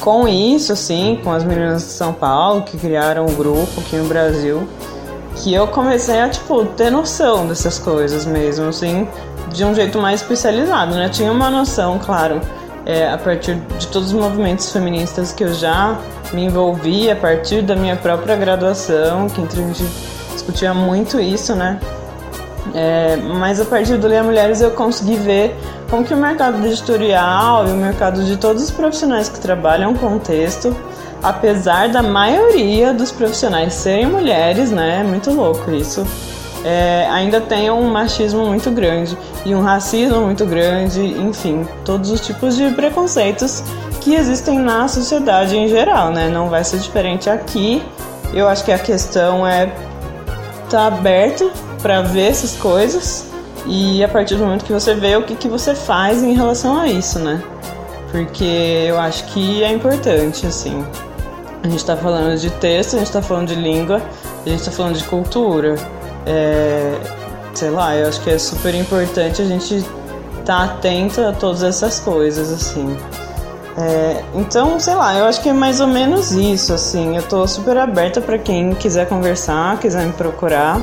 com 0.00 0.26
isso, 0.26 0.73
assim, 0.73 1.21
com 1.23 1.31
as 1.31 1.45
meninas 1.45 1.83
de 1.83 1.91
São 1.91 2.12
Paulo, 2.12 2.62
que 2.62 2.76
criaram 2.76 3.26
um 3.26 3.35
grupo 3.35 3.81
aqui 3.81 3.97
no 3.97 4.05
Brasil, 4.09 4.67
que 5.37 5.52
eu 5.52 5.67
comecei 5.69 6.21
a, 6.21 6.29
tipo, 6.29 6.64
ter 6.64 6.91
noção 6.91 7.47
dessas 7.47 7.79
coisas 7.79 8.25
mesmo, 8.26 8.69
assim, 8.69 9.07
de 9.53 9.65
um 9.65 9.75
jeito 9.75 9.99
mais 9.99 10.21
especializado, 10.21 10.95
né? 10.95 11.09
tinha 11.09 11.31
uma 11.31 11.51
noção, 11.51 11.99
claro, 11.99 12.41
é, 12.85 13.09
a 13.09 13.19
partir 13.19 13.57
de 13.79 13.87
todos 13.89 14.09
os 14.09 14.15
movimentos 14.15 14.73
feministas 14.73 15.33
que 15.33 15.45
eu 15.45 15.55
já 15.55 15.99
me 16.33 16.45
envolvi, 16.45 17.11
a 17.11 17.17
partir 17.17 17.63
da 17.63 17.77
minha 17.77 17.97
própria 17.97 18.35
graduação, 18.35 19.29
que 19.29 19.41
gente 19.57 19.85
discutia 20.33 20.75
muito 20.75 21.21
isso, 21.21 21.55
né? 21.55 21.79
É, 22.75 23.17
mas 23.17 23.61
a 23.61 23.65
partir 23.65 23.99
do 23.99 24.07
Leia 24.07 24.23
Mulheres 24.23 24.61
eu 24.61 24.71
consegui 24.71 25.17
ver 25.17 25.55
como 25.91 26.05
que 26.05 26.15
o 26.15 26.17
mercado 26.17 26.65
editorial 26.65 27.69
e 27.69 27.73
o 27.73 27.77
mercado 27.77 28.25
de 28.25 28.37
todos 28.37 28.63
os 28.63 28.71
profissionais 28.71 29.29
que 29.29 29.39
trabalham 29.39 29.95
com 29.95 30.19
texto, 30.19 30.75
apesar 31.23 31.89
da 31.89 32.03
maioria 32.03 32.95
dos 32.95 33.11
profissionais 33.11 33.75
serem 33.75 34.07
mulheres, 34.07 34.71
né? 34.71 35.01
É 35.01 35.03
muito 35.03 35.31
louco 35.31 35.71
isso 35.71 36.07
é, 36.64 37.09
ainda 37.11 37.40
tem 37.40 37.71
um 37.71 37.90
machismo 37.90 38.47
muito 38.47 38.71
grande 38.71 39.16
e 39.45 39.54
um 39.54 39.62
racismo 39.62 40.21
muito 40.21 40.47
grande, 40.47 41.00
enfim, 41.00 41.66
todos 41.85 42.11
os 42.11 42.21
tipos 42.21 42.57
de 42.57 42.71
preconceitos 42.71 43.62
que 44.00 44.14
existem 44.14 44.59
na 44.59 44.87
sociedade 44.88 45.57
em 45.57 45.69
geral, 45.69 46.11
né? 46.11 46.28
Não 46.28 46.49
vai 46.49 46.64
ser 46.64 46.78
diferente 46.78 47.28
aqui. 47.28 47.83
Eu 48.33 48.49
acho 48.49 48.64
que 48.64 48.73
a 48.73 48.78
questão 48.78 49.47
é 49.47 49.64
estar 50.64 50.69
tá 50.69 50.87
aberto 50.87 51.50
para 51.81 52.02
ver 52.02 52.31
essas 52.31 52.57
coisas 52.57 53.26
e 53.66 54.02
a 54.02 54.09
partir 54.09 54.37
do 54.37 54.45
momento 54.45 54.64
que 54.64 54.73
você 54.73 54.95
vê 54.95 55.16
o 55.16 55.23
que, 55.23 55.35
que 55.35 55.49
você 55.49 55.75
faz 55.75 56.23
em 56.23 56.33
relação 56.33 56.78
a 56.78 56.88
isso, 56.88 57.19
né? 57.19 57.42
Porque 58.11 58.85
eu 58.87 58.99
acho 58.99 59.25
que 59.26 59.62
é 59.62 59.73
importante, 59.73 60.47
assim. 60.47 60.85
A 61.62 61.69
gente 61.69 61.78
está 61.78 61.97
falando 61.97 62.37
de 62.38 62.50
texto, 62.50 62.95
a 62.95 62.99
gente 62.99 63.07
está 63.07 63.23
falando 63.23 63.49
de 63.49 63.54
língua, 63.54 64.02
a 64.45 64.49
gente 64.49 64.59
está 64.61 64.73
falando 64.73 64.97
de 64.97 65.04
cultura 65.04 65.76
é, 66.26 66.99
sei 67.55 67.71
lá, 67.71 67.97
eu 67.97 68.09
acho 68.09 68.21
que 68.23 68.31
é 68.31 68.38
super 68.38 68.75
importante 68.75 69.43
a 69.43 69.45
gente 69.45 69.76
estar 69.76 70.45
tá 70.45 70.64
atento 70.64 71.21
a 71.21 71.33
todas 71.33 71.62
essas 71.62 72.00
coisas, 72.00 72.52
assim. 72.52 72.97
É, 73.76 74.23
então, 74.35 74.79
sei 74.79 74.95
lá, 74.95 75.17
eu 75.17 75.25
acho 75.25 75.41
que 75.41 75.49
é 75.49 75.52
mais 75.52 75.81
ou 75.81 75.87
menos 75.87 76.33
isso, 76.33 76.75
assim. 76.75 77.17
Eu 77.17 77.23
tô 77.23 77.47
super 77.47 77.76
aberta 77.76 78.21
para 78.21 78.38
quem 78.38 78.75
quiser 78.75 79.09
conversar, 79.09 79.79
quiser 79.79 80.05
me 80.05 80.12
procurar. 80.12 80.81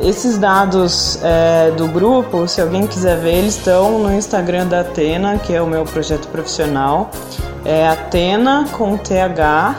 Esses 0.00 0.38
dados 0.38 1.18
é, 1.22 1.70
do 1.76 1.86
grupo, 1.86 2.48
se 2.48 2.60
alguém 2.60 2.86
quiser 2.86 3.18
ver, 3.18 3.34
eles 3.34 3.56
estão 3.56 3.98
no 4.00 4.12
Instagram 4.12 4.66
da 4.66 4.80
Atena, 4.80 5.38
que 5.38 5.54
é 5.54 5.62
o 5.62 5.66
meu 5.66 5.84
projeto 5.84 6.26
profissional. 6.28 7.10
É 7.64 7.86
Atena 7.86 8.66
com 8.72 8.96
TH, 8.96 9.76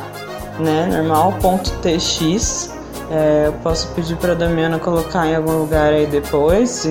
né, 0.59 0.87
normal, 0.89 1.33
ponto 1.41 1.69
TX. 1.81 2.75
É, 3.12 3.43
eu 3.47 3.53
posso 3.53 3.88
pedir 3.89 4.15
para 4.17 4.31
a 4.31 4.35
Damiana 4.35 4.79
colocar 4.79 5.27
em 5.27 5.35
algum 5.35 5.59
lugar 5.59 5.93
aí 5.93 6.07
depois, 6.07 6.69
se, 6.69 6.89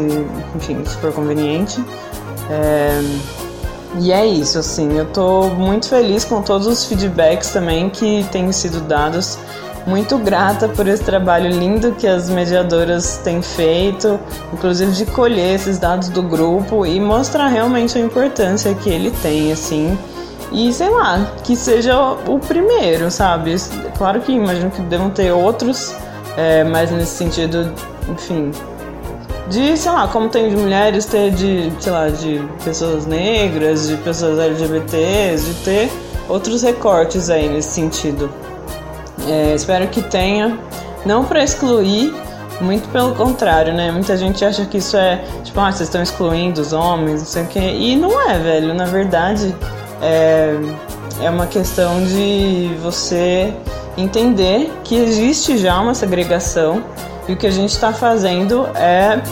enfim, 0.55 0.85
se 0.85 0.97
for 0.99 1.13
conveniente. 1.13 1.83
É, 2.51 3.01
e 3.99 4.13
é 4.13 4.27
isso, 4.27 4.59
assim, 4.59 4.97
eu 4.97 5.05
estou 5.05 5.51
muito 5.51 5.89
feliz 5.89 6.25
com 6.25 6.43
todos 6.43 6.67
os 6.67 6.85
feedbacks 6.85 7.51
também 7.51 7.89
que 7.89 8.25
têm 8.31 8.51
sido 8.53 8.81
dados. 8.81 9.39
Muito 9.87 10.17
grata 10.17 10.67
por 10.67 10.89
esse 10.89 11.05
trabalho 11.05 11.51
lindo 11.51 11.93
que 11.93 12.07
as 12.07 12.31
mediadoras 12.31 13.19
têm 13.19 13.43
feito, 13.43 14.19
inclusive 14.53 14.93
de 14.93 15.05
colher 15.07 15.57
esses 15.57 15.79
dados 15.79 16.09
do 16.09 16.23
grupo 16.23 16.87
e 16.87 16.99
mostrar 16.99 17.49
realmente 17.49 17.99
a 17.99 18.01
importância 18.01 18.75
que 18.75 18.89
ele 18.89 19.11
tem, 19.11 19.53
assim. 19.53 19.97
E 20.51 20.73
sei 20.73 20.89
lá, 20.89 21.33
que 21.45 21.55
seja 21.55 22.01
o 22.27 22.39
primeiro, 22.39 23.11
sabe? 23.11 23.57
Claro 23.99 24.21
que 24.21 24.33
imagino 24.33 24.71
que 24.71 24.81
devam 24.83 25.11
ter 25.11 25.33
outros 25.33 25.95
é, 26.37 26.65
mas 26.65 26.91
nesse 26.91 27.17
sentido, 27.17 27.73
enfim, 28.09 28.51
de, 29.49 29.77
sei 29.77 29.93
lá, 29.93 30.09
como 30.09 30.29
tem 30.29 30.49
de 30.49 30.57
mulheres, 30.57 31.05
ter 31.05 31.31
de, 31.31 31.73
sei 31.79 31.93
lá, 31.93 32.09
de 32.09 32.43
pessoas 32.65 33.07
negras, 33.07 33.89
de 33.89 33.97
pessoas 33.99 34.39
LGBTs, 34.39 35.45
de 35.45 35.55
ter 35.65 35.93
outros 36.29 36.63
recortes 36.63 37.29
aí 37.29 37.49
nesse 37.49 37.71
sentido. 37.71 38.31
É, 39.29 39.55
espero 39.55 39.87
que 39.89 40.03
tenha, 40.03 40.59
não 41.05 41.25
para 41.25 41.45
excluir, 41.45 42.15
muito 42.61 42.89
pelo 42.89 43.15
contrário, 43.15 43.75
né? 43.75 43.91
Muita 43.91 44.17
gente 44.17 44.45
acha 44.45 44.65
que 44.65 44.79
isso 44.79 44.97
é, 44.97 45.23
tipo, 45.43 45.59
ah, 45.61 45.71
vocês 45.71 45.89
estão 45.89 46.03
excluindo 46.03 46.61
os 46.61 46.73
homens, 46.73 47.21
não 47.21 47.27
sei 47.27 47.43
o 47.43 47.47
quê. 47.47 47.61
E 47.61 47.97
não 47.97 48.21
é, 48.31 48.39
velho. 48.39 48.75
Na 48.75 48.87
verdade, 48.87 49.55
é, 50.01 50.55
é 51.21 51.31
uma 51.31 51.47
questão 51.47 52.05
de 52.05 52.71
você 52.83 53.53
entender 53.97 54.73
que 54.83 54.97
existe 54.97 55.57
já 55.57 55.79
uma 55.81 55.95
segregação 55.95 56.83
e 57.29 57.33
o 57.33 57.37
que 57.37 57.47
a 57.47 57.51
gente 57.51 57.71
está 57.71 57.93
fazendo 57.93 58.67
é 58.75 59.23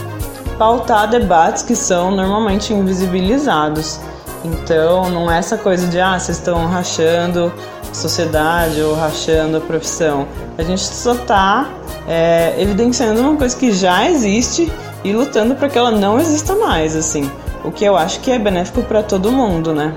pautar 0.57 1.09
debates 1.09 1.63
que 1.63 1.75
são 1.75 2.11
normalmente 2.11 2.73
invisibilizados. 2.73 3.99
Então, 4.43 5.09
não 5.09 5.31
é 5.31 5.37
essa 5.37 5.57
coisa 5.57 5.87
de, 5.87 5.99
ah, 5.99 6.19
vocês 6.19 6.37
estão 6.37 6.67
rachando 6.67 7.51
a 7.89 7.93
sociedade 7.93 8.81
ou 8.81 8.93
rachando 8.93 9.57
a 9.57 9.61
profissão. 9.61 10.27
A 10.57 10.63
gente 10.63 10.81
só 10.81 11.13
está 11.13 11.69
é, 12.07 12.55
evidenciando 12.57 13.21
uma 13.21 13.37
coisa 13.37 13.55
que 13.55 13.71
já 13.71 14.09
existe 14.09 14.71
e 15.03 15.13
lutando 15.13 15.55
para 15.55 15.69
que 15.69 15.77
ela 15.77 15.91
não 15.91 16.19
exista 16.19 16.55
mais, 16.55 16.95
assim. 16.95 17.29
O 17.63 17.71
que 17.71 17.85
eu 17.85 17.95
acho 17.95 18.19
que 18.19 18.31
é 18.31 18.37
benéfico 18.37 18.81
para 18.83 19.01
todo 19.01 19.31
mundo, 19.31 19.73
né? 19.73 19.93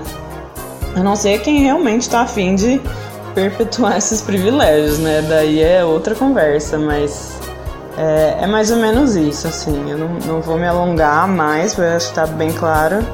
A 0.95 1.01
não 1.01 1.15
ser 1.15 1.41
quem 1.41 1.59
realmente 1.59 2.03
está 2.03 2.21
afim 2.21 2.55
de 2.55 2.81
perpetuar 3.37 3.97
esses 3.97 4.19
privilégios, 4.19 4.97
né? 4.97 5.21
Daí 5.21 5.61
é 5.61 5.85
outra 5.85 6.15
conversa, 6.15 6.79
mas 6.79 7.37
é, 7.95 8.39
é 8.41 8.47
mais 8.47 8.71
ou 8.71 8.77
menos 8.77 9.15
isso, 9.15 9.47
assim. 9.47 9.91
Eu 9.91 9.99
não, 9.99 10.09
não 10.25 10.41
vou 10.41 10.57
me 10.57 10.65
alongar 10.65 11.27
mais, 11.27 11.77
eu 11.77 11.85
acho 11.85 12.09
que 12.09 12.15
tá 12.15 12.25
bem 12.25 12.51
claro. 12.51 13.05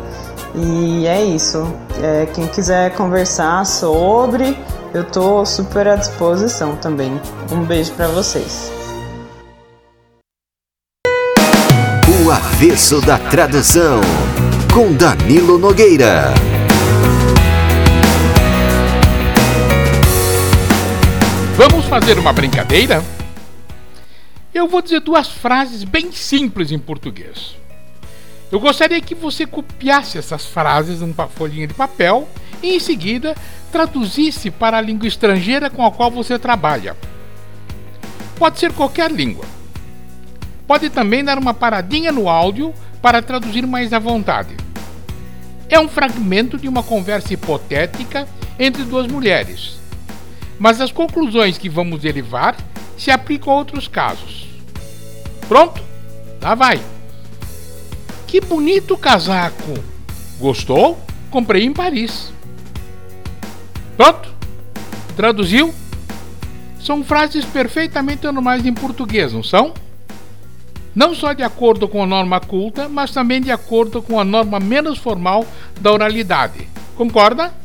E 0.55 1.05
é 1.05 1.21
isso. 1.21 1.67
É, 2.01 2.25
quem 2.27 2.47
quiser 2.47 2.91
conversar 2.91 3.65
sobre, 3.65 4.57
eu 4.93 5.03
tô 5.03 5.45
super 5.45 5.89
à 5.89 5.97
disposição 5.97 6.77
também. 6.77 7.19
Um 7.51 7.65
beijo 7.65 7.91
para 7.91 8.07
vocês. 8.07 8.71
O 12.25 12.31
avesso 12.31 13.01
da 13.01 13.17
tradução 13.17 13.99
com 14.73 14.93
Danilo 14.93 15.57
Nogueira. 15.57 16.33
Fazer 21.93 22.17
uma 22.17 22.33
brincadeira? 22.33 23.03
Eu 24.51 24.67
vou 24.67 24.81
dizer 24.81 24.99
duas 24.99 25.27
frases 25.27 25.83
bem 25.83 26.11
simples 26.11 26.71
em 26.71 26.79
português. 26.79 27.55
Eu 28.51 28.59
gostaria 28.59 28.99
que 28.99 29.13
você 29.13 29.45
copiasse 29.45 30.17
essas 30.17 30.43
frases 30.43 31.01
numa 31.01 31.27
folhinha 31.27 31.67
de 31.67 31.75
papel 31.75 32.27
e 32.63 32.75
em 32.75 32.79
seguida 32.79 33.35
traduzisse 33.71 34.49
para 34.49 34.79
a 34.79 34.81
língua 34.81 35.07
estrangeira 35.07 35.69
com 35.69 35.85
a 35.85 35.91
qual 35.91 36.09
você 36.09 36.39
trabalha. 36.39 36.97
Pode 38.39 38.59
ser 38.59 38.73
qualquer 38.73 39.11
língua. 39.11 39.45
Pode 40.65 40.89
também 40.89 41.23
dar 41.23 41.37
uma 41.37 41.53
paradinha 41.53 42.11
no 42.11 42.27
áudio 42.27 42.73
para 43.03 43.21
traduzir 43.21 43.67
mais 43.67 43.93
à 43.93 43.99
vontade. 43.99 44.57
É 45.69 45.79
um 45.79 45.87
fragmento 45.87 46.57
de 46.57 46.67
uma 46.67 46.81
conversa 46.81 47.35
hipotética 47.35 48.27
entre 48.57 48.81
duas 48.81 49.05
mulheres 49.05 49.82
mas 50.63 50.79
as 50.79 50.93
conclusões 50.93 51.57
que 51.57 51.67
vamos 51.67 51.99
derivar 51.99 52.55
se 52.97 53.11
aplicam 53.11 53.51
a 53.51 53.57
outros 53.57 53.85
casos. 53.85 54.47
Pronto? 55.45 55.83
Lá 56.41 56.55
vai. 56.55 56.79
Que 58.25 58.39
bonito 58.39 58.95
casaco! 58.95 59.73
Gostou? 60.39 60.97
Comprei 61.29 61.65
em 61.65 61.73
Paris. 61.73 62.31
Pronto? 63.97 64.33
Traduziu? 65.17 65.73
São 66.79 67.03
frases 67.03 67.43
perfeitamente 67.43 68.23
normais 68.23 68.65
em 68.65 68.73
português, 68.73 69.33
não 69.33 69.43
são? 69.43 69.73
Não 70.95 71.13
só 71.13 71.33
de 71.33 71.43
acordo 71.43 71.89
com 71.89 72.01
a 72.01 72.07
norma 72.07 72.39
culta, 72.39 72.87
mas 72.87 73.11
também 73.11 73.41
de 73.41 73.51
acordo 73.51 74.01
com 74.01 74.17
a 74.17 74.23
norma 74.23 74.61
menos 74.61 74.97
formal 74.97 75.45
da 75.81 75.91
oralidade. 75.91 76.69
Concorda? 76.95 77.62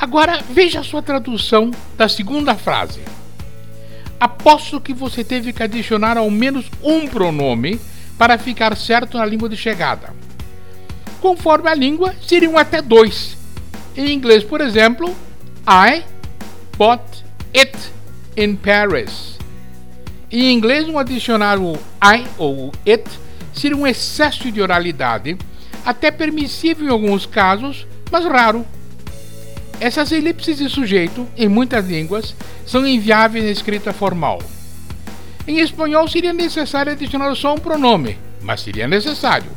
Agora 0.00 0.40
veja 0.48 0.80
a 0.80 0.82
sua 0.82 1.02
tradução 1.02 1.70
da 1.94 2.08
segunda 2.08 2.54
frase. 2.54 3.00
Aposto 4.18 4.80
que 4.80 4.94
você 4.94 5.22
teve 5.22 5.52
que 5.52 5.62
adicionar 5.62 6.16
ao 6.16 6.30
menos 6.30 6.70
um 6.82 7.06
pronome 7.06 7.78
para 8.16 8.38
ficar 8.38 8.74
certo 8.78 9.18
na 9.18 9.26
língua 9.26 9.46
de 9.46 9.58
chegada. 9.58 10.14
Conforme 11.20 11.68
a 11.68 11.74
língua, 11.74 12.14
seriam 12.26 12.56
até 12.56 12.80
dois. 12.80 13.36
Em 13.94 14.10
inglês, 14.12 14.42
por 14.42 14.62
exemplo, 14.62 15.14
I 15.68 16.02
bought 16.78 17.22
it 17.54 17.76
in 18.38 18.56
Paris. 18.56 19.38
Em 20.32 20.50
inglês, 20.50 20.88
um 20.88 20.98
adicionário 20.98 21.78
I 22.02 22.24
ou 22.38 22.72
it 22.88 23.04
seria 23.52 23.76
um 23.76 23.86
excesso 23.86 24.50
de 24.50 24.62
oralidade, 24.62 25.36
até 25.84 26.10
permissível 26.10 26.86
em 26.86 26.90
alguns 26.90 27.26
casos, 27.26 27.86
mas 28.10 28.24
raro. 28.24 28.64
Essas 29.80 30.12
elipses 30.12 30.58
de 30.58 30.68
sujeito, 30.68 31.26
em 31.34 31.48
muitas 31.48 31.86
línguas, 31.86 32.36
são 32.66 32.86
inviáveis 32.86 33.42
na 33.42 33.50
escrita 33.50 33.94
formal. 33.94 34.38
Em 35.48 35.58
espanhol 35.58 36.06
seria 36.06 36.34
necessário 36.34 36.92
adicionar 36.92 37.34
só 37.34 37.54
um 37.54 37.58
pronome, 37.58 38.18
mas 38.42 38.60
seria 38.60 38.86
necessário, 38.86 39.50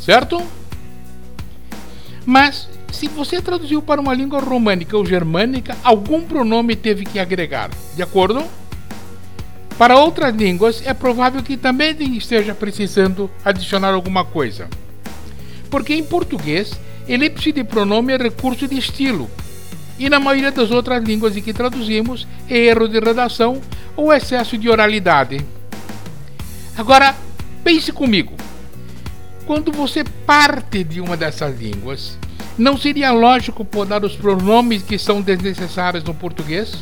certo? 0.00 0.42
Mas, 2.26 2.68
se 2.90 3.06
você 3.06 3.40
traduziu 3.40 3.80
para 3.80 4.00
uma 4.00 4.12
língua 4.12 4.40
românica 4.40 4.96
ou 4.96 5.06
germânica, 5.06 5.76
algum 5.84 6.22
pronome 6.22 6.74
teve 6.74 7.04
que 7.04 7.20
agregar, 7.20 7.70
de 7.94 8.02
acordo? 8.02 8.44
Para 9.78 9.96
outras 9.96 10.34
línguas, 10.34 10.82
é 10.84 10.92
provável 10.92 11.40
que 11.40 11.56
também 11.56 11.94
esteja 12.16 12.52
precisando 12.52 13.30
adicionar 13.44 13.94
alguma 13.94 14.24
coisa. 14.24 14.68
Porque 15.70 15.94
em 15.94 16.02
português, 16.02 16.72
elipse 17.08 17.52
de 17.52 17.62
pronome 17.62 18.12
é 18.12 18.16
recurso 18.16 18.66
de 18.66 18.76
estilo, 18.76 19.30
e 19.98 20.08
na 20.08 20.20
maioria 20.20 20.52
das 20.52 20.70
outras 20.70 21.02
línguas 21.02 21.36
em 21.36 21.42
que 21.42 21.52
traduzimos, 21.52 22.26
erro 22.48 22.88
de 22.88 23.00
redação 23.00 23.60
ou 23.96 24.12
excesso 24.12 24.56
de 24.56 24.68
oralidade. 24.68 25.44
Agora, 26.76 27.14
pense 27.64 27.90
comigo. 27.90 28.34
Quando 29.46 29.72
você 29.72 30.04
parte 30.04 30.84
de 30.84 31.00
uma 31.00 31.16
dessas 31.16 31.58
línguas, 31.58 32.16
não 32.56 32.76
seria 32.76 33.10
lógico 33.12 33.64
podar 33.64 34.04
os 34.04 34.14
pronomes 34.14 34.82
que 34.82 34.98
são 34.98 35.20
desnecessários 35.20 36.04
no 36.04 36.14
português? 36.14 36.76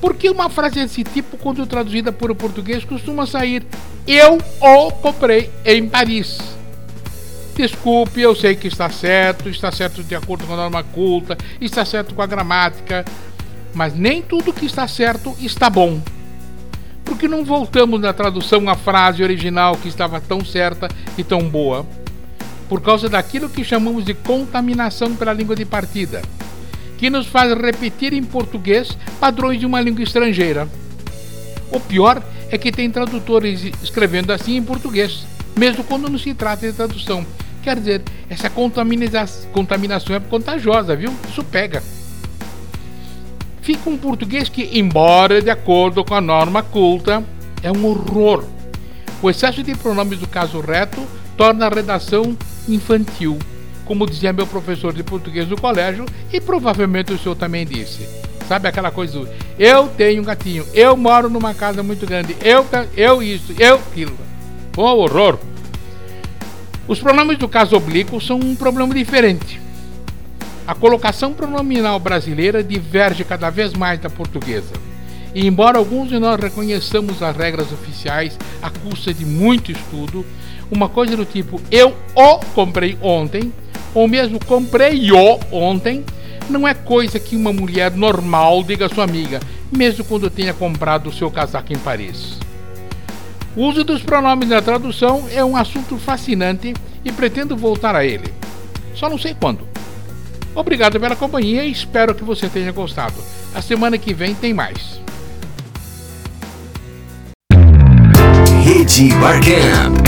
Por 0.00 0.14
que 0.14 0.30
uma 0.30 0.48
frase 0.48 0.76
desse 0.76 1.02
tipo, 1.02 1.36
quando 1.36 1.66
traduzida 1.66 2.12
para 2.12 2.30
o 2.30 2.36
português, 2.36 2.84
costuma 2.84 3.26
sair 3.26 3.66
Eu 4.06 4.38
o 4.60 4.92
comprei 4.92 5.50
em 5.64 5.88
Paris? 5.88 6.57
Desculpe, 7.58 8.20
eu 8.20 8.36
sei 8.36 8.54
que 8.54 8.68
está 8.68 8.88
certo, 8.88 9.48
está 9.48 9.72
certo 9.72 10.04
de 10.04 10.14
acordo 10.14 10.46
com 10.46 10.52
a 10.52 10.56
norma 10.56 10.84
culta, 10.84 11.36
está 11.60 11.84
certo 11.84 12.14
com 12.14 12.22
a 12.22 12.26
gramática, 12.26 13.04
mas 13.74 13.92
nem 13.96 14.22
tudo 14.22 14.52
que 14.52 14.64
está 14.64 14.86
certo 14.86 15.36
está 15.40 15.68
bom. 15.68 16.00
Por 17.04 17.18
que 17.18 17.26
não 17.26 17.44
voltamos 17.44 18.00
na 18.00 18.12
tradução 18.12 18.68
à 18.68 18.76
frase 18.76 19.24
original 19.24 19.76
que 19.76 19.88
estava 19.88 20.20
tão 20.20 20.44
certa 20.44 20.86
e 21.18 21.24
tão 21.24 21.48
boa? 21.48 21.84
Por 22.68 22.80
causa 22.80 23.08
daquilo 23.08 23.48
que 23.48 23.64
chamamos 23.64 24.04
de 24.04 24.14
contaminação 24.14 25.16
pela 25.16 25.32
língua 25.32 25.56
de 25.56 25.64
partida, 25.64 26.22
que 26.96 27.10
nos 27.10 27.26
faz 27.26 27.52
repetir 27.54 28.12
em 28.12 28.22
português 28.22 28.96
padrões 29.18 29.58
de 29.58 29.66
uma 29.66 29.80
língua 29.80 30.04
estrangeira. 30.04 30.68
O 31.72 31.80
pior 31.80 32.22
é 32.52 32.56
que 32.56 32.70
tem 32.70 32.88
tradutores 32.88 33.64
escrevendo 33.82 34.32
assim 34.32 34.54
em 34.54 34.62
português, 34.62 35.26
mesmo 35.56 35.82
quando 35.82 36.08
não 36.08 36.20
se 36.20 36.32
trata 36.34 36.64
de 36.64 36.72
tradução. 36.72 37.26
Quer 37.68 37.76
dizer, 37.76 38.02
essa 38.30 38.48
contaminação 38.48 40.16
é 40.16 40.20
contagiosa, 40.20 40.96
viu? 40.96 41.12
Isso 41.28 41.44
pega 41.44 41.82
fica 43.68 43.90
um 43.90 43.98
português 43.98 44.48
que, 44.48 44.78
embora 44.78 45.42
de 45.42 45.50
acordo 45.50 46.02
com 46.02 46.14
a 46.14 46.22
norma 46.22 46.62
culta, 46.62 47.22
é 47.62 47.70
um 47.70 47.84
horror. 47.84 48.42
O 49.20 49.28
excesso 49.28 49.62
de 49.62 49.74
pronomes 49.74 50.18
do 50.18 50.26
caso 50.26 50.58
reto 50.58 51.06
torna 51.36 51.66
a 51.66 51.68
redação 51.68 52.34
infantil, 52.66 53.38
como 53.84 54.06
dizia 54.06 54.32
meu 54.32 54.46
professor 54.46 54.94
de 54.94 55.02
português 55.02 55.46
do 55.46 55.60
colégio 55.60 56.06
e 56.32 56.40
provavelmente 56.40 57.12
o 57.12 57.18
senhor 57.18 57.34
também 57.34 57.66
disse. 57.66 58.08
Sabe 58.48 58.66
aquela 58.68 58.90
coisa 58.90 59.28
eu 59.58 59.88
tenho 59.88 60.22
um 60.22 60.24
gatinho, 60.24 60.64
eu 60.72 60.96
moro 60.96 61.28
numa 61.28 61.52
casa 61.52 61.82
muito 61.82 62.06
grande, 62.06 62.34
eu, 62.40 62.64
eu 62.96 63.22
isso, 63.22 63.52
eu 63.58 63.74
aquilo. 63.74 64.16
Um 64.78 64.80
horror. 64.80 65.38
Os 66.88 66.98
pronomes 67.00 67.36
do 67.36 67.46
caso 67.46 67.76
oblíquo 67.76 68.18
são 68.18 68.40
um 68.40 68.56
problema 68.56 68.94
diferente. 68.94 69.60
A 70.66 70.74
colocação 70.74 71.34
pronominal 71.34 72.00
brasileira 72.00 72.64
diverge 72.64 73.24
cada 73.24 73.50
vez 73.50 73.74
mais 73.74 74.00
da 74.00 74.08
portuguesa. 74.08 74.72
E 75.34 75.46
embora 75.46 75.76
alguns 75.76 76.08
de 76.08 76.18
nós 76.18 76.40
reconheçamos 76.40 77.22
as 77.22 77.36
regras 77.36 77.70
oficiais 77.70 78.38
à 78.62 78.70
custa 78.70 79.12
de 79.12 79.26
muito 79.26 79.70
estudo, 79.70 80.24
uma 80.70 80.88
coisa 80.88 81.14
do 81.14 81.26
tipo 81.26 81.60
eu 81.70 81.94
o 82.14 82.38
comprei 82.54 82.96
ontem, 83.02 83.52
ou 83.94 84.08
mesmo 84.08 84.42
comprei 84.42 85.12
o 85.12 85.38
ontem, 85.52 86.02
não 86.48 86.66
é 86.66 86.72
coisa 86.72 87.20
que 87.20 87.36
uma 87.36 87.52
mulher 87.52 87.94
normal 87.94 88.62
diga 88.62 88.86
à 88.86 88.88
sua 88.88 89.04
amiga, 89.04 89.40
mesmo 89.70 90.04
quando 90.04 90.30
tenha 90.30 90.54
comprado 90.54 91.10
o 91.10 91.12
seu 91.12 91.30
casaco 91.30 91.70
em 91.70 91.78
Paris. 91.78 92.47
O 93.58 93.62
uso 93.66 93.82
dos 93.82 94.00
pronomes 94.04 94.48
na 94.48 94.62
tradução 94.62 95.26
é 95.32 95.44
um 95.44 95.56
assunto 95.56 95.98
fascinante 95.98 96.72
e 97.04 97.10
pretendo 97.10 97.56
voltar 97.56 97.96
a 97.96 98.04
ele. 98.04 98.32
Só 98.94 99.10
não 99.10 99.18
sei 99.18 99.34
quando. 99.34 99.66
Obrigado 100.54 101.00
pela 101.00 101.16
companhia 101.16 101.64
e 101.64 101.72
espero 101.72 102.14
que 102.14 102.22
você 102.22 102.48
tenha 102.48 102.70
gostado. 102.70 103.16
A 103.52 103.60
semana 103.60 103.98
que 103.98 104.14
vem 104.14 104.32
tem 104.32 104.54
mais. 104.54 105.00
Rede 108.62 109.08
Barcamp. 109.16 110.06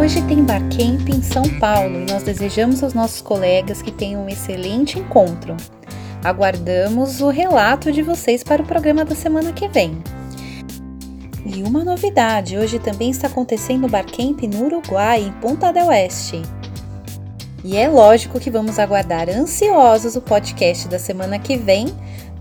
Hoje 0.00 0.20
tem 0.22 0.42
Barcamp 0.42 1.08
em 1.08 1.22
São 1.22 1.44
Paulo 1.60 2.00
e 2.00 2.10
nós 2.10 2.24
desejamos 2.24 2.82
aos 2.82 2.92
nossos 2.92 3.20
colegas 3.20 3.80
que 3.80 3.92
tenham 3.92 4.24
um 4.24 4.28
excelente 4.28 4.98
encontro. 4.98 5.56
Aguardamos 6.24 7.20
o 7.20 7.30
relato 7.30 7.90
de 7.90 8.00
vocês 8.00 8.44
para 8.44 8.62
o 8.62 8.66
programa 8.66 9.04
da 9.04 9.12
semana 9.12 9.52
que 9.52 9.66
vem. 9.66 10.00
E 11.44 11.64
uma 11.64 11.82
novidade, 11.82 12.56
hoje 12.56 12.78
também 12.78 13.10
está 13.10 13.26
acontecendo 13.26 13.86
o 13.86 13.90
Barcamp 13.90 14.40
no 14.42 14.66
Uruguai, 14.66 15.20
em 15.20 15.32
Ponta 15.40 15.72
del 15.72 15.88
Oeste. 15.88 16.40
E 17.64 17.76
é 17.76 17.88
lógico 17.88 18.38
que 18.38 18.52
vamos 18.52 18.78
aguardar 18.78 19.28
ansiosos 19.28 20.14
o 20.14 20.20
podcast 20.20 20.86
da 20.86 20.98
semana 20.98 21.40
que 21.40 21.56
vem 21.56 21.86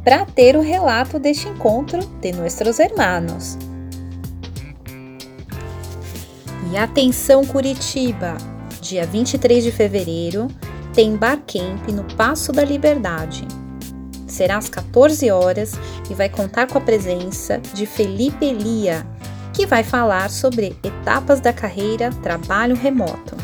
para 0.04 0.26
ter 0.26 0.56
o 0.56 0.62
relato 0.62 1.18
deste 1.18 1.48
encontro 1.48 2.06
de 2.22 2.32
nossos 2.34 2.80
hermanos. 2.80 3.58
E 6.72 6.78
atenção 6.78 7.44
Curitiba, 7.44 8.38
dia 8.80 9.08
23 9.08 9.64
de 9.64 9.72
fevereiro 9.72 10.50
tem 10.94 11.16
Barcamp 11.16 11.88
no 11.88 12.04
Passo 12.16 12.52
da 12.52 12.64
Liberdade 12.64 13.61
será 14.42 14.58
às 14.58 14.68
14 14.70 15.30
horas 15.30 15.74
e 16.10 16.16
vai 16.16 16.28
contar 16.28 16.66
com 16.66 16.76
a 16.76 16.82
presença 16.82 17.62
de 17.76 17.86
Felipe 17.86 18.44
Elia, 18.44 19.06
que 19.54 19.68
vai 19.68 19.84
falar 19.84 20.32
sobre 20.32 20.76
etapas 20.84 21.40
da 21.40 21.54
carreira 21.54 22.10
trabalho 22.24 22.76
remoto. 22.76 23.38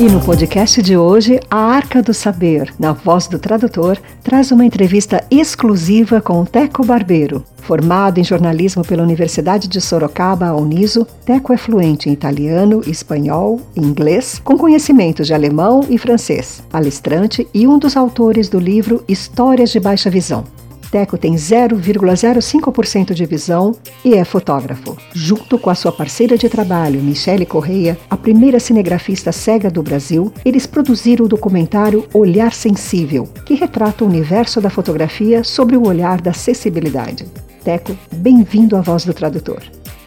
E 0.00 0.04
no 0.04 0.18
podcast 0.18 0.80
de 0.80 0.96
hoje, 0.96 1.38
a 1.50 1.58
Arca 1.58 2.02
do 2.02 2.14
Saber, 2.14 2.72
na 2.78 2.90
voz 2.94 3.26
do 3.26 3.38
tradutor, 3.38 3.98
traz 4.24 4.50
uma 4.50 4.64
entrevista 4.64 5.22
exclusiva 5.30 6.22
com 6.22 6.42
Teco 6.42 6.82
Barbeiro. 6.82 7.44
Formado 7.58 8.16
em 8.16 8.24
jornalismo 8.24 8.82
pela 8.82 9.02
Universidade 9.02 9.68
de 9.68 9.78
Sorocaba, 9.78 10.46
a 10.46 10.56
Uniso, 10.56 11.06
Teco 11.26 11.52
é 11.52 11.58
fluente 11.58 12.08
em 12.08 12.14
italiano, 12.14 12.80
espanhol 12.86 13.60
e 13.76 13.80
inglês, 13.82 14.40
com 14.42 14.56
conhecimentos 14.56 15.26
de 15.26 15.34
alemão 15.34 15.84
e 15.90 15.98
francês, 15.98 16.62
palestrante 16.70 17.46
e 17.52 17.68
um 17.68 17.78
dos 17.78 17.94
autores 17.94 18.48
do 18.48 18.58
livro 18.58 19.04
Histórias 19.06 19.68
de 19.68 19.78
Baixa 19.78 20.08
Visão. 20.08 20.44
Teco 20.90 21.16
tem 21.16 21.34
0,05% 21.34 23.14
de 23.14 23.24
visão 23.24 23.76
e 24.04 24.14
é 24.14 24.24
fotógrafo. 24.24 24.96
Junto 25.14 25.56
com 25.56 25.70
a 25.70 25.74
sua 25.74 25.92
parceira 25.92 26.36
de 26.36 26.48
trabalho, 26.48 27.00
Michele 27.00 27.46
Correia, 27.46 27.96
a 28.10 28.16
primeira 28.16 28.58
cinegrafista 28.58 29.30
cega 29.30 29.70
do 29.70 29.84
Brasil, 29.84 30.32
eles 30.44 30.66
produziram 30.66 31.26
o 31.26 31.28
documentário 31.28 32.08
Olhar 32.12 32.52
Sensível, 32.52 33.28
que 33.46 33.54
retrata 33.54 34.04
o 34.04 34.08
universo 34.08 34.60
da 34.60 34.68
fotografia 34.68 35.44
sobre 35.44 35.76
o 35.76 35.86
olhar 35.86 36.20
da 36.20 36.32
acessibilidade. 36.32 37.24
Teco, 37.62 37.96
bem-vindo 38.10 38.76
à 38.76 38.80
Voz 38.80 39.04
do 39.04 39.14
Tradutor. 39.14 39.62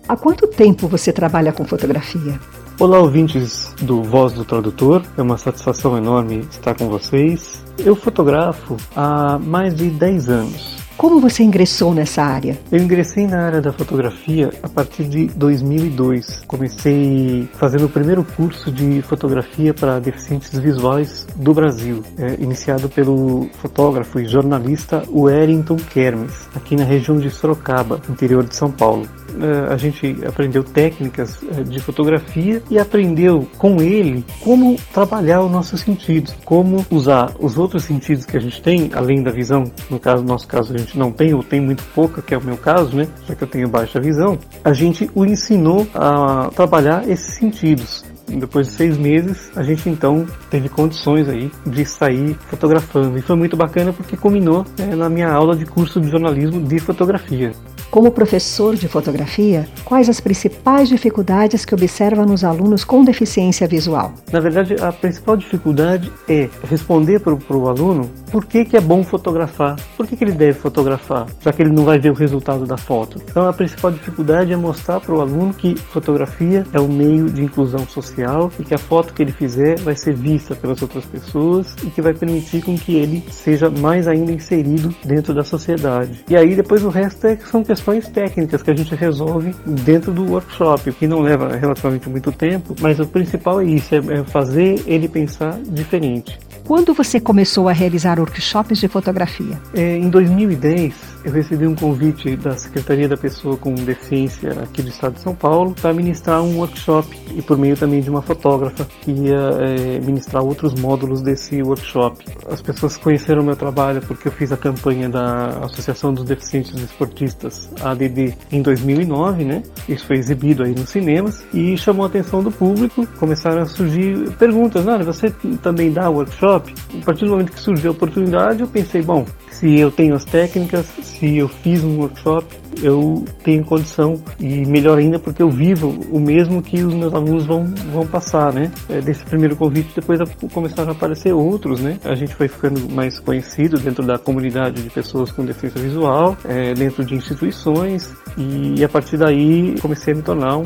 Há 0.05 0.17
quanto 0.17 0.47
tempo 0.47 0.87
você 0.87 1.13
trabalha 1.13 1.53
com 1.53 1.63
fotografia? 1.63 2.37
Olá, 2.79 2.99
ouvintes 2.99 3.71
do 3.83 4.01
Voz 4.01 4.33
do 4.33 4.43
Tradutor. 4.43 5.03
É 5.15 5.21
uma 5.21 5.37
satisfação 5.37 5.95
enorme 5.95 6.39
estar 6.49 6.73
com 6.73 6.89
vocês. 6.89 7.63
Eu 7.77 7.95
fotografo 7.95 8.77
há 8.95 9.37
mais 9.37 9.75
de 9.75 9.91
10 9.91 10.29
anos. 10.29 10.82
Como 11.03 11.19
você 11.19 11.43
ingressou 11.43 11.93
nessa 11.93 12.23
área? 12.23 12.57
Eu 12.71 12.79
ingressei 12.79 13.27
na 13.27 13.45
área 13.45 13.59
da 13.59 13.73
fotografia 13.73 14.49
a 14.63 14.69
partir 14.69 15.03
de 15.03 15.25
2002. 15.35 16.45
Comecei 16.47 17.45
fazendo 17.55 17.87
o 17.87 17.89
primeiro 17.89 18.23
curso 18.23 18.71
de 18.71 19.01
fotografia 19.01 19.73
para 19.73 19.99
deficientes 19.99 20.57
visuais 20.57 21.27
do 21.35 21.53
Brasil, 21.53 22.05
é, 22.17 22.41
iniciado 22.41 22.87
pelo 22.87 23.49
fotógrafo 23.61 24.17
e 24.17 24.25
jornalista 24.25 25.03
Wellington 25.11 25.75
Kermes, 25.75 26.47
aqui 26.55 26.77
na 26.77 26.85
região 26.85 27.17
de 27.17 27.29
Sorocaba, 27.29 27.99
interior 28.09 28.45
de 28.45 28.55
São 28.55 28.71
Paulo. 28.71 29.05
É, 29.41 29.73
a 29.73 29.77
gente 29.77 30.15
aprendeu 30.25 30.63
técnicas 30.63 31.39
é, 31.43 31.63
de 31.63 31.79
fotografia 31.79 32.61
e 32.69 32.77
aprendeu 32.77 33.47
com 33.57 33.81
ele 33.81 34.23
como 34.41 34.77
trabalhar 34.93 35.41
os 35.41 35.51
nossos 35.51 35.81
sentidos, 35.81 36.35
como 36.45 36.85
usar 36.89 37.31
os 37.39 37.57
outros 37.57 37.83
sentidos 37.83 38.25
que 38.25 38.37
a 38.37 38.39
gente 38.39 38.61
tem, 38.61 38.91
além 38.93 39.23
da 39.23 39.31
visão, 39.31 39.63
no 39.89 39.99
caso, 39.99 40.21
no 40.21 40.29
nosso 40.29 40.47
caso 40.47 40.73
a 40.73 40.77
gente 40.77 40.92
não 40.93 41.11
tem 41.11 41.33
ou 41.33 41.43
tem 41.43 41.59
muito 41.59 41.83
pouca, 41.95 42.21
que 42.21 42.33
é 42.33 42.37
o 42.37 42.43
meu 42.43 42.57
caso, 42.57 42.95
né, 42.95 43.07
já 43.27 43.35
que 43.35 43.43
eu 43.43 43.47
tenho 43.47 43.67
baixa 43.67 43.99
visão, 43.99 44.37
a 44.63 44.73
gente 44.73 45.09
o 45.13 45.25
ensinou 45.25 45.87
a 45.93 46.49
trabalhar 46.55 47.07
esses 47.09 47.35
sentidos. 47.35 48.03
Depois 48.27 48.67
de 48.67 48.73
seis 48.73 48.97
meses, 48.97 49.51
a 49.55 49.63
gente 49.63 49.89
então 49.89 50.25
teve 50.49 50.69
condições 50.69 51.27
aí 51.27 51.51
de 51.65 51.85
sair 51.85 52.35
fotografando. 52.47 53.17
E 53.17 53.21
foi 53.21 53.35
muito 53.35 53.57
bacana 53.57 53.91
porque 53.91 54.15
combinou 54.15 54.65
é, 54.79 54.95
na 54.95 55.09
minha 55.09 55.29
aula 55.29 55.55
de 55.55 55.65
curso 55.65 55.99
de 55.99 56.09
jornalismo 56.09 56.61
de 56.61 56.79
fotografia. 56.79 57.51
Como 57.93 58.09
professor 58.09 58.75
de 58.75 58.87
fotografia, 58.87 59.67
quais 59.85 60.09
as 60.09 60.19
principais 60.19 60.89
dificuldades 60.89 61.63
que 61.63 61.75
observa 61.75 62.25
nos 62.25 62.43
alunos 62.43 62.83
com 62.83 63.03
deficiência 63.03 63.67
visual? 63.67 64.15
Na 64.31 64.39
verdade, 64.39 64.75
a 64.81 64.91
principal 64.91 65.37
dificuldade 65.37 66.11
é 66.27 66.49
responder 66.67 67.19
para 67.19 67.35
o 67.55 67.69
aluno 67.69 68.09
por 68.31 68.45
que, 68.45 68.65
que 68.65 68.75
é 68.75 68.81
bom 68.81 69.03
fotografar, 69.03 69.75
por 69.95 70.07
que, 70.07 70.15
que 70.15 70.23
ele 70.23 70.31
deve 70.31 70.57
fotografar, 70.57 71.27
já 71.39 71.53
que 71.53 71.61
ele 71.61 71.69
não 71.69 71.85
vai 71.85 71.99
ver 71.99 72.09
o 72.09 72.15
resultado 72.15 72.65
da 72.65 72.77
foto. 72.77 73.21
Então, 73.29 73.47
a 73.47 73.53
principal 73.53 73.91
dificuldade 73.91 74.51
é 74.51 74.55
mostrar 74.55 74.99
para 74.99 75.13
o 75.13 75.21
aluno 75.21 75.53
que 75.53 75.75
fotografia 75.75 76.65
é 76.73 76.79
um 76.79 76.87
meio 76.87 77.29
de 77.29 77.43
inclusão 77.43 77.85
social 77.85 78.51
e 78.59 78.63
que 78.63 78.73
a 78.73 78.79
foto 78.79 79.13
que 79.13 79.21
ele 79.21 79.31
fizer 79.31 79.77
vai 79.81 79.95
ser 79.95 80.15
vista 80.15 80.55
pelas 80.55 80.81
outras 80.81 81.05
pessoas 81.05 81.75
e 81.83 81.91
que 81.91 82.01
vai 82.01 82.15
permitir 82.15 82.63
com 82.63 82.75
que 82.75 82.95
ele 82.95 83.23
seja 83.29 83.69
mais 83.69 84.07
ainda 84.07 84.31
inserido 84.31 84.91
dentro 85.05 85.31
da 85.31 85.43
sociedade. 85.43 86.25
E 86.27 86.35
aí, 86.35 86.55
depois, 86.55 86.83
o 86.83 86.89
resto 86.89 87.27
é, 87.27 87.37
são 87.37 87.63
questões 87.63 87.82
questões 87.83 88.07
técnicas 88.07 88.63
que 88.63 88.71
a 88.71 88.75
gente 88.75 88.95
resolve 88.95 89.53
dentro 89.65 90.13
do 90.13 90.23
workshop, 90.31 90.89
o 90.89 90.93
que 90.93 91.05
não 91.05 91.19
leva 91.19 91.53
relativamente 91.57 92.09
muito 92.09 92.31
tempo, 92.31 92.73
mas 92.79 92.97
o 92.97 93.05
principal 93.05 93.59
é 93.59 93.65
isso, 93.65 93.93
é 93.93 94.23
fazer 94.23 94.81
ele 94.87 95.09
pensar 95.09 95.59
diferente. 95.63 96.39
Quando 96.65 96.93
você 96.93 97.19
começou 97.19 97.67
a 97.67 97.73
realizar 97.73 98.19
workshops 98.19 98.79
de 98.79 98.87
fotografia? 98.87 99.59
É, 99.73 99.97
em 99.97 100.09
2010, 100.09 100.93
eu 101.23 101.31
recebi 101.31 101.65
um 101.65 101.75
convite 101.75 102.35
da 102.35 102.55
Secretaria 102.57 103.07
da 103.07 103.15
Pessoa 103.15 103.55
com 103.55 103.73
Deficiência 103.73 104.51
aqui 104.61 104.81
do 104.81 104.89
Estado 104.89 105.13
de 105.13 105.21
São 105.21 105.33
Paulo 105.33 105.73
para 105.79 105.93
ministrar 105.93 106.41
um 106.41 106.57
workshop 106.57 107.07
e 107.35 107.41
por 107.41 107.57
meio 107.57 107.77
também 107.77 108.01
de 108.01 108.09
uma 108.09 108.21
fotógrafa 108.21 108.85
que 109.01 109.11
ia 109.11 109.35
é, 109.35 109.99
ministrar 110.01 110.43
outros 110.43 110.73
módulos 110.79 111.21
desse 111.21 111.61
workshop. 111.61 112.25
As 112.49 112.61
pessoas 112.61 112.97
conheceram 112.97 113.43
meu 113.43 113.55
trabalho 113.55 114.01
porque 114.01 114.27
eu 114.27 114.31
fiz 114.31 114.51
a 114.51 114.57
campanha 114.57 115.07
da 115.07 115.47
Associação 115.63 116.13
dos 116.13 116.25
Deficientes 116.25 116.73
Esportistas, 116.81 117.69
ADD, 117.81 118.35
em 118.51 118.61
2009, 118.61 119.45
né? 119.45 119.63
Isso 119.87 120.05
foi 120.05 120.17
exibido 120.17 120.63
aí 120.63 120.75
nos 120.75 120.89
cinemas 120.89 121.45
e 121.53 121.77
chamou 121.77 122.03
a 122.03 122.07
atenção 122.07 122.43
do 122.43 122.51
público. 122.51 123.07
Começaram 123.17 123.61
a 123.61 123.65
surgir 123.65 124.31
perguntas: 124.37 124.85
Olha, 124.85 125.03
você 125.03 125.29
também 125.61 125.91
dá 125.91 126.09
workshop, 126.09 126.73
a 127.01 127.05
partir 127.05 127.25
do 127.25 127.31
momento 127.31 127.51
que 127.51 127.59
surgiu 127.59 127.91
a 127.91 127.93
oportunidade, 127.93 128.61
eu 128.61 128.67
pensei, 128.67 129.01
bom, 129.01 129.25
se 129.49 129.79
eu 129.79 129.91
tenho 129.91 130.15
as 130.15 130.25
técnicas, 130.25 130.85
se 131.19 131.37
eu 131.37 131.47
fiz 131.47 131.83
um 131.83 131.97
workshop, 131.99 132.45
eu 132.81 133.23
tenho 133.43 133.63
condição 133.63 134.21
e 134.39 134.65
melhor 134.65 134.97
ainda 134.97 135.19
porque 135.19 135.41
eu 135.41 135.49
vivo 135.49 135.89
o 136.11 136.19
mesmo 136.19 136.61
que 136.61 136.81
os 136.81 136.93
meus 136.93 137.13
alunos 137.13 137.45
vão, 137.45 137.65
vão 137.91 138.05
passar, 138.05 138.53
né? 138.53 138.71
É, 138.89 139.01
desse 139.01 139.23
primeiro 139.25 139.55
convite, 139.55 139.93
depois 139.95 140.19
começaram 140.51 140.89
a 140.89 140.91
aparecer 140.93 141.33
outros, 141.33 141.79
né? 141.79 141.97
A 142.03 142.15
gente 142.15 142.35
foi 142.35 142.47
ficando 142.47 142.89
mais 142.91 143.19
conhecido 143.19 143.77
dentro 143.79 144.05
da 144.05 144.17
comunidade 144.17 144.81
de 144.81 144.89
pessoas 144.89 145.31
com 145.31 145.45
deficiência 145.45 145.81
visual, 145.81 146.37
é, 146.45 146.73
dentro 146.73 147.03
de 147.05 147.15
instituições 147.15 148.13
e 148.37 148.83
a 148.83 148.89
partir 148.89 149.17
daí 149.17 149.75
comecei 149.79 150.13
a 150.13 150.17
me 150.17 150.23
tornar 150.23 150.57
um, 150.57 150.63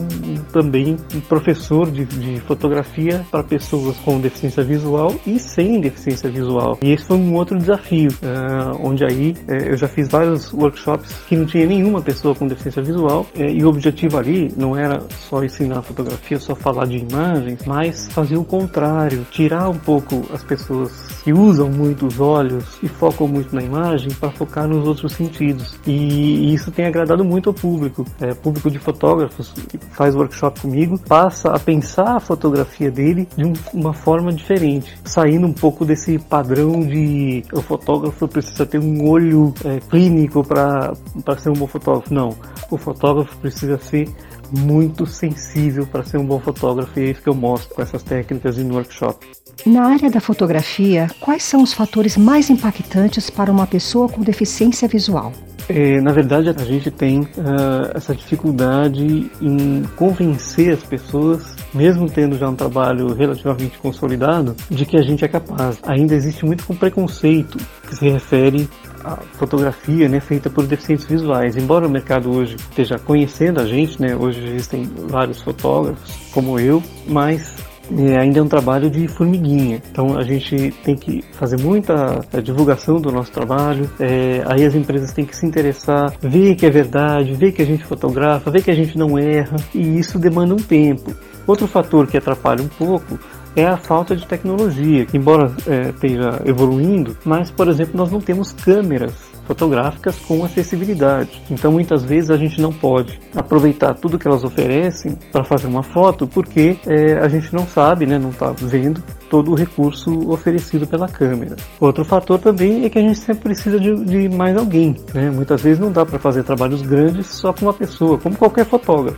também 0.51 0.97
um 1.13 1.19
professor 1.21 1.89
de, 1.89 2.05
de 2.05 2.39
fotografia 2.41 3.25
para 3.29 3.43
pessoas 3.43 3.97
com 3.97 4.19
deficiência 4.19 4.63
visual 4.63 5.13
e 5.25 5.39
sem 5.39 5.79
deficiência 5.81 6.29
visual. 6.29 6.77
E 6.81 6.91
esse 6.91 7.05
foi 7.05 7.17
um 7.17 7.33
outro 7.33 7.57
desafio, 7.57 8.11
uh, 8.11 8.79
onde 8.81 9.03
aí 9.03 9.35
uh, 9.47 9.51
eu 9.51 9.77
já 9.77 9.87
fiz 9.87 10.07
vários 10.07 10.53
workshops 10.53 11.13
que 11.27 11.35
não 11.35 11.45
tinha 11.45 11.65
nenhuma 11.65 11.96
pessoa 12.01 12.35
com 12.35 12.47
deficiência 12.47 12.81
visual 12.81 13.25
uh, 13.35 13.41
e 13.41 13.63
o 13.63 13.69
objetivo 13.69 14.17
ali 14.17 14.53
não 14.55 14.75
era 14.75 15.01
só 15.29 15.43
ensinar 15.43 15.81
fotografia, 15.81 16.39
só 16.39 16.55
falar 16.55 16.85
de 16.85 16.97
imagens, 16.97 17.59
mas 17.65 18.07
fazer 18.11 18.37
o 18.37 18.43
contrário, 18.43 19.25
tirar 19.31 19.69
um 19.69 19.77
pouco 19.77 20.25
as 20.33 20.43
pessoas 20.43 20.91
que 21.23 21.33
usam 21.33 21.69
muito 21.69 22.07
os 22.07 22.19
olhos 22.19 22.63
e 22.81 22.87
focam 22.87 23.27
muito 23.27 23.53
na 23.53 23.61
imagem 23.61 24.09
para 24.13 24.29
focar 24.31 24.67
nos 24.67 24.87
outros 24.87 25.13
sentidos. 25.13 25.77
E, 25.85 25.91
e 25.91 26.53
isso 26.53 26.71
tem 26.71 26.85
agradado 26.85 27.23
muito 27.23 27.49
ao 27.49 27.53
público, 27.53 28.05
é, 28.21 28.33
público 28.33 28.71
de 28.71 28.79
fotógrafos 28.79 29.51
que 29.67 29.77
faz 29.91 30.15
workshop 30.15 30.61
comigo, 30.61 30.99
passa 30.99 31.49
a 31.51 31.59
pensar 31.59 32.15
a 32.15 32.19
fotografia 32.19 32.89
dele 32.89 33.27
de 33.35 33.45
um, 33.45 33.53
uma 33.73 33.93
forma 33.93 34.31
diferente, 34.31 34.97
saindo 35.03 35.47
um 35.47 35.53
pouco 35.53 35.83
desse 35.83 36.17
padrão 36.17 36.81
de 36.81 37.43
o 37.51 37.61
fotógrafo 37.61 38.27
precisa 38.27 38.65
ter 38.65 38.79
um 38.79 39.07
olho 39.07 39.53
é, 39.65 39.79
clínico 39.89 40.43
para 40.43 40.93
ser 41.37 41.49
um 41.49 41.53
bom 41.53 41.67
fotógrafo. 41.67 41.86
Não, 42.09 42.35
o 42.69 42.77
fotógrafo 42.77 43.35
precisa 43.37 43.77
ser 43.77 44.09
muito 44.51 45.05
sensível 45.05 45.85
para 45.85 46.03
ser 46.03 46.17
um 46.17 46.25
bom 46.25 46.39
fotógrafo 46.39 46.99
e 46.99 47.03
é 47.03 47.11
isso 47.11 47.21
que 47.21 47.29
eu 47.29 47.35
mostro 47.35 47.75
com 47.75 47.81
essas 47.81 48.03
técnicas 48.03 48.57
no 48.57 48.75
workshop. 48.75 49.25
Na 49.65 49.87
área 49.87 50.09
da 50.09 50.21
fotografia, 50.21 51.07
quais 51.19 51.43
são 51.43 51.61
os 51.61 51.73
fatores 51.73 52.15
mais 52.15 52.49
impactantes 52.49 53.29
para 53.29 53.51
uma 53.51 53.67
pessoa 53.67 54.07
com 54.07 54.21
deficiência 54.21 54.87
visual? 54.87 55.33
É, 55.69 55.99
na 55.99 56.13
verdade, 56.13 56.49
a 56.49 56.63
gente 56.63 56.89
tem 56.89 57.21
uh, 57.21 57.91
essa 57.93 58.15
dificuldade 58.15 59.29
em 59.41 59.83
convencer 59.97 60.73
as 60.73 60.83
pessoas, 60.83 61.55
mesmo 61.73 62.09
tendo 62.09 62.37
já 62.37 62.47
um 62.49 62.55
trabalho 62.55 63.13
relativamente 63.13 63.77
consolidado, 63.79 64.55
de 64.69 64.85
que 64.85 64.95
a 64.95 65.01
gente 65.01 65.25
é 65.25 65.27
capaz. 65.27 65.77
Ainda 65.83 66.15
existe 66.15 66.45
muito 66.45 66.63
preconceito 66.75 67.57
que 67.85 67.95
se 67.97 68.07
refere 68.07 68.69
à 69.07 69.17
fotografia 69.37 70.09
né, 70.09 70.19
feita 70.19 70.49
por 70.49 70.65
deficientes 70.65 71.05
visuais. 71.05 71.55
Embora 71.55 71.87
o 71.87 71.89
mercado 71.89 72.29
hoje 72.31 72.55
esteja 72.55 72.99
conhecendo 72.99 73.59
a 73.59 73.65
gente, 73.65 74.01
né, 74.01 74.15
hoje 74.15 74.43
existem 74.43 74.89
vários 75.07 75.41
fotógrafos 75.41 76.29
como 76.31 76.59
eu, 76.59 76.83
mas 77.07 77.55
é, 77.95 78.19
ainda 78.19 78.39
é 78.39 78.41
um 78.41 78.47
trabalho 78.47 78.89
de 78.89 79.07
formiguinha. 79.07 79.81
Então 79.89 80.17
a 80.17 80.23
gente 80.23 80.71
tem 80.83 80.95
que 80.95 81.23
fazer 81.33 81.59
muita 81.59 82.19
é, 82.33 82.41
divulgação 82.41 82.99
do 82.99 83.11
nosso 83.11 83.31
trabalho. 83.31 83.89
É, 83.99 84.43
aí 84.45 84.65
as 84.65 84.75
empresas 84.75 85.13
têm 85.13 85.25
que 85.25 85.35
se 85.35 85.45
interessar, 85.45 86.13
ver 86.21 86.55
que 86.55 86.65
é 86.65 86.69
verdade, 86.69 87.33
ver 87.33 87.51
que 87.53 87.61
a 87.61 87.65
gente 87.65 87.85
fotografa, 87.85 88.51
ver 88.51 88.61
que 88.61 88.71
a 88.71 88.75
gente 88.75 88.97
não 88.97 89.17
erra. 89.17 89.55
E 89.73 89.99
isso 89.99 90.19
demanda 90.19 90.53
um 90.53 90.57
tempo. 90.57 91.15
Outro 91.45 91.65
fator 91.67 92.07
que 92.07 92.17
atrapalha 92.17 92.61
um 92.61 92.67
pouco 92.67 93.17
é 93.57 93.65
a 93.65 93.75
falta 93.75 94.15
de 94.15 94.25
tecnologia, 94.25 95.05
que 95.05 95.17
embora 95.17 95.51
é, 95.65 95.89
esteja 95.89 96.41
evoluindo, 96.45 97.17
mas 97.25 97.49
por 97.49 97.67
exemplo 97.67 97.97
nós 97.97 98.11
não 98.11 98.21
temos 98.21 98.51
câmeras 98.53 99.13
fotográficas 99.47 100.19
com 100.19 100.43
acessibilidade. 100.43 101.41
Então 101.49 101.71
muitas 101.71 102.03
vezes 102.03 102.29
a 102.29 102.37
gente 102.37 102.61
não 102.61 102.71
pode 102.71 103.19
aproveitar 103.35 103.93
tudo 103.95 104.19
que 104.19 104.27
elas 104.27 104.43
oferecem 104.43 105.17
para 105.31 105.43
fazer 105.43 105.67
uma 105.67 105.81
foto 105.81 106.27
porque 106.27 106.77
é, 106.85 107.13
a 107.17 107.27
gente 107.27 107.53
não 107.53 107.65
sabe, 107.65 108.05
né, 108.05 108.19
não 108.19 108.29
está 108.29 108.51
vendo 108.51 109.01
todo 109.29 109.51
o 109.51 109.55
recurso 109.55 110.29
oferecido 110.29 110.85
pela 110.85 111.07
câmera. 111.07 111.55
Outro 111.79 112.05
fator 112.05 112.39
também 112.39 112.85
é 112.85 112.89
que 112.89 112.99
a 112.99 113.01
gente 113.01 113.17
sempre 113.17 113.43
precisa 113.43 113.79
de, 113.79 113.95
de 114.05 114.29
mais 114.29 114.55
alguém. 114.55 114.95
Né? 115.13 115.31
Muitas 115.31 115.61
vezes 115.61 115.79
não 115.79 115.91
dá 115.91 116.05
para 116.05 116.19
fazer 116.19 116.43
trabalhos 116.43 116.81
grandes 116.81 117.27
só 117.27 117.51
com 117.51 117.65
uma 117.65 117.73
pessoa, 117.73 118.17
como 118.17 118.35
qualquer 118.35 118.65
fotógrafo. 118.65 119.17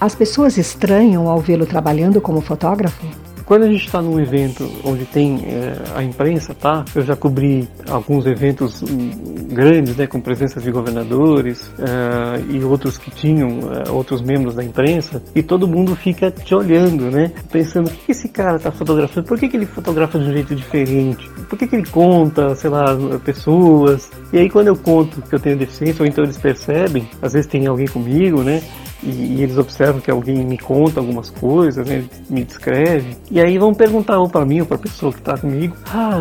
As 0.00 0.14
pessoas 0.14 0.58
estranham 0.58 1.28
ao 1.28 1.38
vê-lo 1.38 1.64
trabalhando 1.64 2.20
como 2.20 2.40
fotógrafo? 2.40 3.06
Quando 3.46 3.62
a 3.62 3.68
gente 3.68 3.86
está 3.86 4.02
num 4.02 4.18
evento 4.18 4.68
onde 4.82 5.04
tem 5.04 5.40
é, 5.46 5.76
a 5.94 6.02
imprensa, 6.02 6.52
tá? 6.52 6.84
Eu 6.92 7.02
já 7.02 7.14
cobri 7.14 7.68
alguns 7.88 8.26
eventos 8.26 8.82
hum, 8.82 9.10
grandes, 9.48 9.96
né, 9.96 10.04
com 10.04 10.20
presença 10.20 10.60
de 10.60 10.68
governadores 10.72 11.70
é, 11.78 12.40
e 12.50 12.64
outros 12.64 12.98
que 12.98 13.08
tinham 13.08 13.60
é, 13.72 13.88
outros 13.88 14.20
membros 14.20 14.56
da 14.56 14.64
imprensa, 14.64 15.22
e 15.32 15.44
todo 15.44 15.68
mundo 15.68 15.94
fica 15.94 16.28
te 16.28 16.56
olhando, 16.56 17.08
né, 17.08 17.30
pensando 17.52 17.86
o 17.86 17.90
que 17.90 18.10
esse 18.10 18.28
cara 18.28 18.56
está 18.56 18.72
fotografando, 18.72 19.24
por 19.24 19.38
que, 19.38 19.48
que 19.48 19.56
ele 19.56 19.66
fotografa 19.66 20.18
de 20.18 20.28
um 20.28 20.32
jeito 20.32 20.52
diferente, 20.52 21.30
por 21.48 21.56
que, 21.56 21.68
que 21.68 21.76
ele 21.76 21.86
conta, 21.86 22.52
sei 22.56 22.68
lá, 22.68 22.96
pessoas. 23.24 24.10
E 24.32 24.38
aí 24.38 24.50
quando 24.50 24.66
eu 24.66 24.76
conto 24.76 25.22
que 25.22 25.34
eu 25.36 25.38
tenho 25.38 25.56
deficiência, 25.56 26.02
ou 26.02 26.08
então 26.08 26.24
eles 26.24 26.36
percebem, 26.36 27.08
às 27.22 27.32
vezes 27.32 27.46
tem 27.46 27.64
alguém 27.68 27.86
comigo, 27.86 28.42
né, 28.42 28.60
e, 29.02 29.08
e, 29.08 29.42
eles 29.42 29.58
observam 29.58 30.00
que 30.00 30.10
alguém 30.10 30.44
me 30.44 30.58
conta 30.58 31.00
algumas 31.00 31.30
coisas, 31.30 31.86
né, 31.86 32.04
me 32.28 32.44
descreve, 32.44 33.16
e 33.30 33.40
aí 33.40 33.58
vão 33.58 33.74
perguntar 33.74 34.18
ou 34.18 34.28
para 34.28 34.44
mim 34.44 34.60
ou 34.60 34.66
para 34.66 34.76
a 34.76 34.80
pessoa 34.80 35.12
que 35.12 35.18
está 35.18 35.36
comigo, 35.36 35.76
ah, 35.92 36.18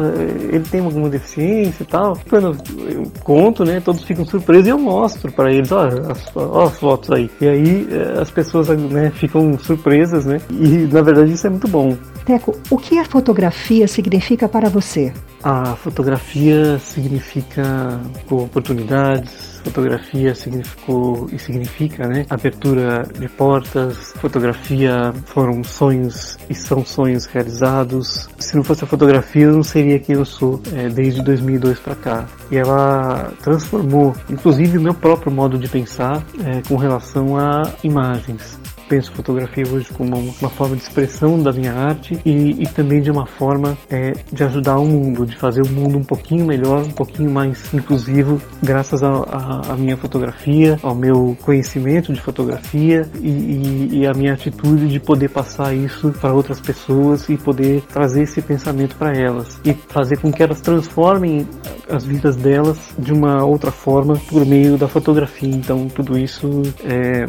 ele 0.49 0.63
tem 0.63 0.81
alguma 0.81 1.09
deficiência 1.09 1.83
e 1.83 1.85
tal. 1.85 2.17
Quando 2.29 2.57
eu 2.87 3.03
conto, 3.23 3.63
né, 3.63 3.79
todos 3.79 4.03
ficam 4.03 4.25
surpresos 4.25 4.67
e 4.67 4.69
eu 4.69 4.77
mostro 4.77 5.31
para 5.31 5.51
eles, 5.51 5.71
ó, 5.71 5.87
as, 5.87 6.35
ó, 6.35 6.65
as 6.65 6.77
fotos 6.77 7.11
aí. 7.11 7.29
E 7.39 7.47
aí 7.47 7.87
eh, 7.91 8.21
as 8.21 8.31
pessoas 8.31 8.67
né, 8.69 9.11
ficam 9.11 9.57
surpresas, 9.57 10.25
né, 10.25 10.39
e 10.49 10.87
na 10.91 11.01
verdade 11.01 11.31
isso 11.31 11.47
é 11.47 11.49
muito 11.49 11.67
bom. 11.67 11.95
Teco, 12.25 12.57
o 12.71 12.77
que 12.77 12.97
a 12.97 13.05
fotografia 13.05 13.87
significa 13.87 14.49
para 14.49 14.67
você? 14.67 15.13
A 15.43 15.75
fotografia 15.75 16.79
significa 16.79 17.99
oportunidades, 18.29 19.54
fotografia 19.65 20.35
significou 20.35 21.27
e 21.31 21.39
significa, 21.39 22.07
né, 22.07 22.25
abertura 22.29 23.03
de 23.17 23.27
portas, 23.27 24.13
fotografia 24.21 25.11
foram 25.25 25.63
sonhos 25.63 26.37
e 26.47 26.53
são 26.53 26.85
sonhos 26.85 27.25
realizados. 27.25 28.29
Se 28.37 28.55
não 28.55 28.63
fosse 28.63 28.83
a 28.83 28.87
fotografia, 28.87 29.45
eu 29.45 29.53
não 29.53 29.63
seria 29.63 29.99
quem 29.99 30.15
eu 30.15 30.25
sou 30.25 30.61
é, 30.73 30.87
desde 30.87 31.21
2002 31.23 31.79
para 31.79 31.95
cá. 31.95 32.25
E 32.51 32.57
ela 32.57 33.33
transformou, 33.41 34.15
inclusive, 34.29 34.77
o 34.77 34.81
meu 34.81 34.93
próprio 34.93 35.31
modo 35.31 35.57
de 35.57 35.67
pensar 35.67 36.23
é, 36.45 36.61
com 36.67 36.75
relação 36.75 37.37
a 37.37 37.63
imagens 37.83 38.64
penso 38.87 39.11
fotografia 39.11 39.65
hoje 39.67 39.87
como 39.93 40.17
uma 40.17 40.49
forma 40.49 40.75
de 40.75 40.83
expressão 40.83 41.41
da 41.41 41.51
minha 41.51 41.73
arte 41.73 42.19
e, 42.25 42.63
e 42.63 42.67
também 42.67 43.01
de 43.01 43.09
uma 43.09 43.25
forma 43.25 43.77
é, 43.89 44.13
de 44.31 44.43
ajudar 44.43 44.77
o 44.77 44.85
mundo, 44.85 45.25
de 45.25 45.35
fazer 45.35 45.61
o 45.61 45.69
mundo 45.69 45.97
um 45.97 46.03
pouquinho 46.03 46.45
melhor, 46.45 46.83
um 46.83 46.91
pouquinho 46.91 47.31
mais 47.31 47.73
inclusivo, 47.73 48.41
graças 48.61 49.01
à 49.03 49.75
minha 49.77 49.97
fotografia, 49.97 50.77
ao 50.83 50.95
meu 50.95 51.35
conhecimento 51.41 52.13
de 52.13 52.21
fotografia 52.21 53.09
e, 53.21 53.29
e, 53.29 53.89
e 53.99 54.07
a 54.07 54.13
minha 54.13 54.33
atitude 54.33 54.87
de 54.87 54.99
poder 54.99 55.29
passar 55.29 55.73
isso 55.73 56.11
para 56.21 56.33
outras 56.33 56.59
pessoas 56.59 57.27
e 57.29 57.37
poder 57.37 57.81
trazer 57.81 58.23
esse 58.23 58.41
pensamento 58.41 58.95
para 58.95 59.17
elas 59.17 59.59
e 59.65 59.73
fazer 59.73 60.17
com 60.17 60.31
que 60.31 60.43
elas 60.43 60.61
transformem 60.61 61.47
as 61.89 62.05
vidas 62.05 62.35
delas 62.35 62.77
de 62.97 63.13
uma 63.13 63.43
outra 63.43 63.71
forma 63.71 64.15
por 64.29 64.45
meio 64.45 64.77
da 64.77 64.87
fotografia. 64.87 65.49
Então, 65.49 65.87
tudo 65.87 66.17
isso 66.17 66.61
é 66.83 67.25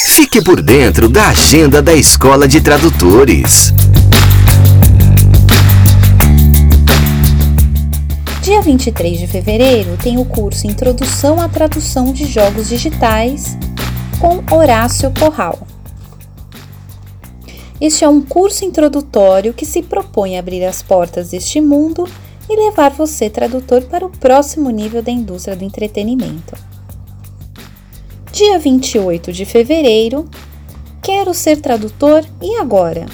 Fique 0.00 0.42
por 0.42 0.62
dentro 0.62 1.06
da 1.08 1.28
agenda 1.28 1.82
da 1.82 1.92
Escola 1.92 2.48
de 2.48 2.60
Tradutores. 2.60 3.72
Dia 8.44 8.60
23 8.60 9.20
de 9.20 9.26
fevereiro 9.26 9.96
tem 9.96 10.18
o 10.18 10.24
curso 10.26 10.66
Introdução 10.66 11.40
à 11.40 11.48
Tradução 11.48 12.12
de 12.12 12.26
Jogos 12.26 12.68
Digitais 12.68 13.56
com 14.20 14.54
Horácio 14.54 15.10
Corral. 15.18 15.66
Este 17.80 18.04
é 18.04 18.08
um 18.08 18.20
curso 18.20 18.62
introdutório 18.66 19.54
que 19.54 19.64
se 19.64 19.82
propõe 19.82 20.36
a 20.36 20.40
abrir 20.40 20.62
as 20.62 20.82
portas 20.82 21.30
deste 21.30 21.58
mundo 21.58 22.06
e 22.46 22.54
levar 22.54 22.90
você, 22.90 23.30
tradutor, 23.30 23.84
para 23.84 24.04
o 24.04 24.10
próximo 24.10 24.68
nível 24.68 25.00
da 25.00 25.10
indústria 25.10 25.56
do 25.56 25.64
entretenimento. 25.64 26.54
Dia 28.30 28.58
28 28.58 29.32
de 29.32 29.46
fevereiro, 29.46 30.28
quero 31.00 31.32
ser 31.32 31.62
tradutor 31.62 32.22
e 32.42 32.56
agora? 32.56 33.06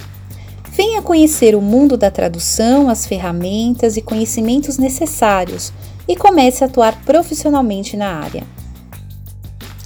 Venha 0.83 1.03
conhecer 1.03 1.55
o 1.55 1.61
mundo 1.61 1.95
da 1.95 2.11
tradução, 2.11 2.89
as 2.89 3.05
ferramentas 3.05 3.99
e 3.99 4.01
conhecimentos 4.01 4.79
necessários 4.79 5.75
e 6.09 6.17
comece 6.17 6.65
a 6.65 6.69
atuar 6.69 7.05
profissionalmente 7.05 7.99
na 7.99 8.15
área. 8.15 8.45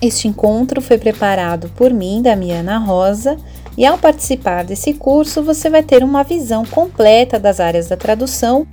Este 0.01 0.29
encontro 0.29 0.81
foi 0.81 0.97
preparado 0.97 1.69
por 1.71 1.93
mim, 1.93 2.23
Damiana 2.23 2.79
Rosa, 2.79 3.37
e 3.77 3.85
ao 3.85 3.99
participar 3.99 4.63
desse 4.63 4.95
curso 4.95 5.43
você 5.43 5.69
vai 5.69 5.83
ter 5.83 6.05
uma 6.05 6.23
visão 6.23 6.65
completa 6.65 7.41
das 7.41 7.59
áreas 7.59 7.89
da 7.89 7.97
tradução 7.97 8.65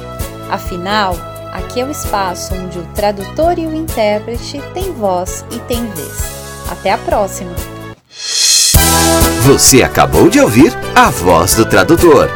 Afinal, 0.51 1.17
aqui 1.53 1.81
é 1.81 1.85
o 1.85 1.91
espaço 1.91 2.55
onde 2.55 2.79
o 2.79 2.87
tradutor 2.95 3.59
e 3.59 3.67
o 3.67 3.75
intérprete 3.75 4.61
têm 4.75 4.93
voz 4.93 5.45
e 5.51 5.59
têm 5.61 5.87
vez. 5.87 6.23
Até 6.71 6.93
a 6.93 6.99
próxima! 6.99 7.53
Você 9.43 9.83
acabou 9.83 10.29
de 10.29 10.41
ouvir 10.41 10.73
a 10.95 11.11
voz 11.11 11.55
do 11.55 11.65
tradutor. 11.65 12.29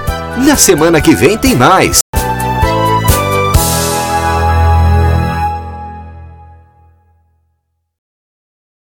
Na 0.45 0.57
semana 0.57 1.01
que 1.01 1.15
vem 1.15 1.39
tem 1.39 1.55
mais. 1.55 2.06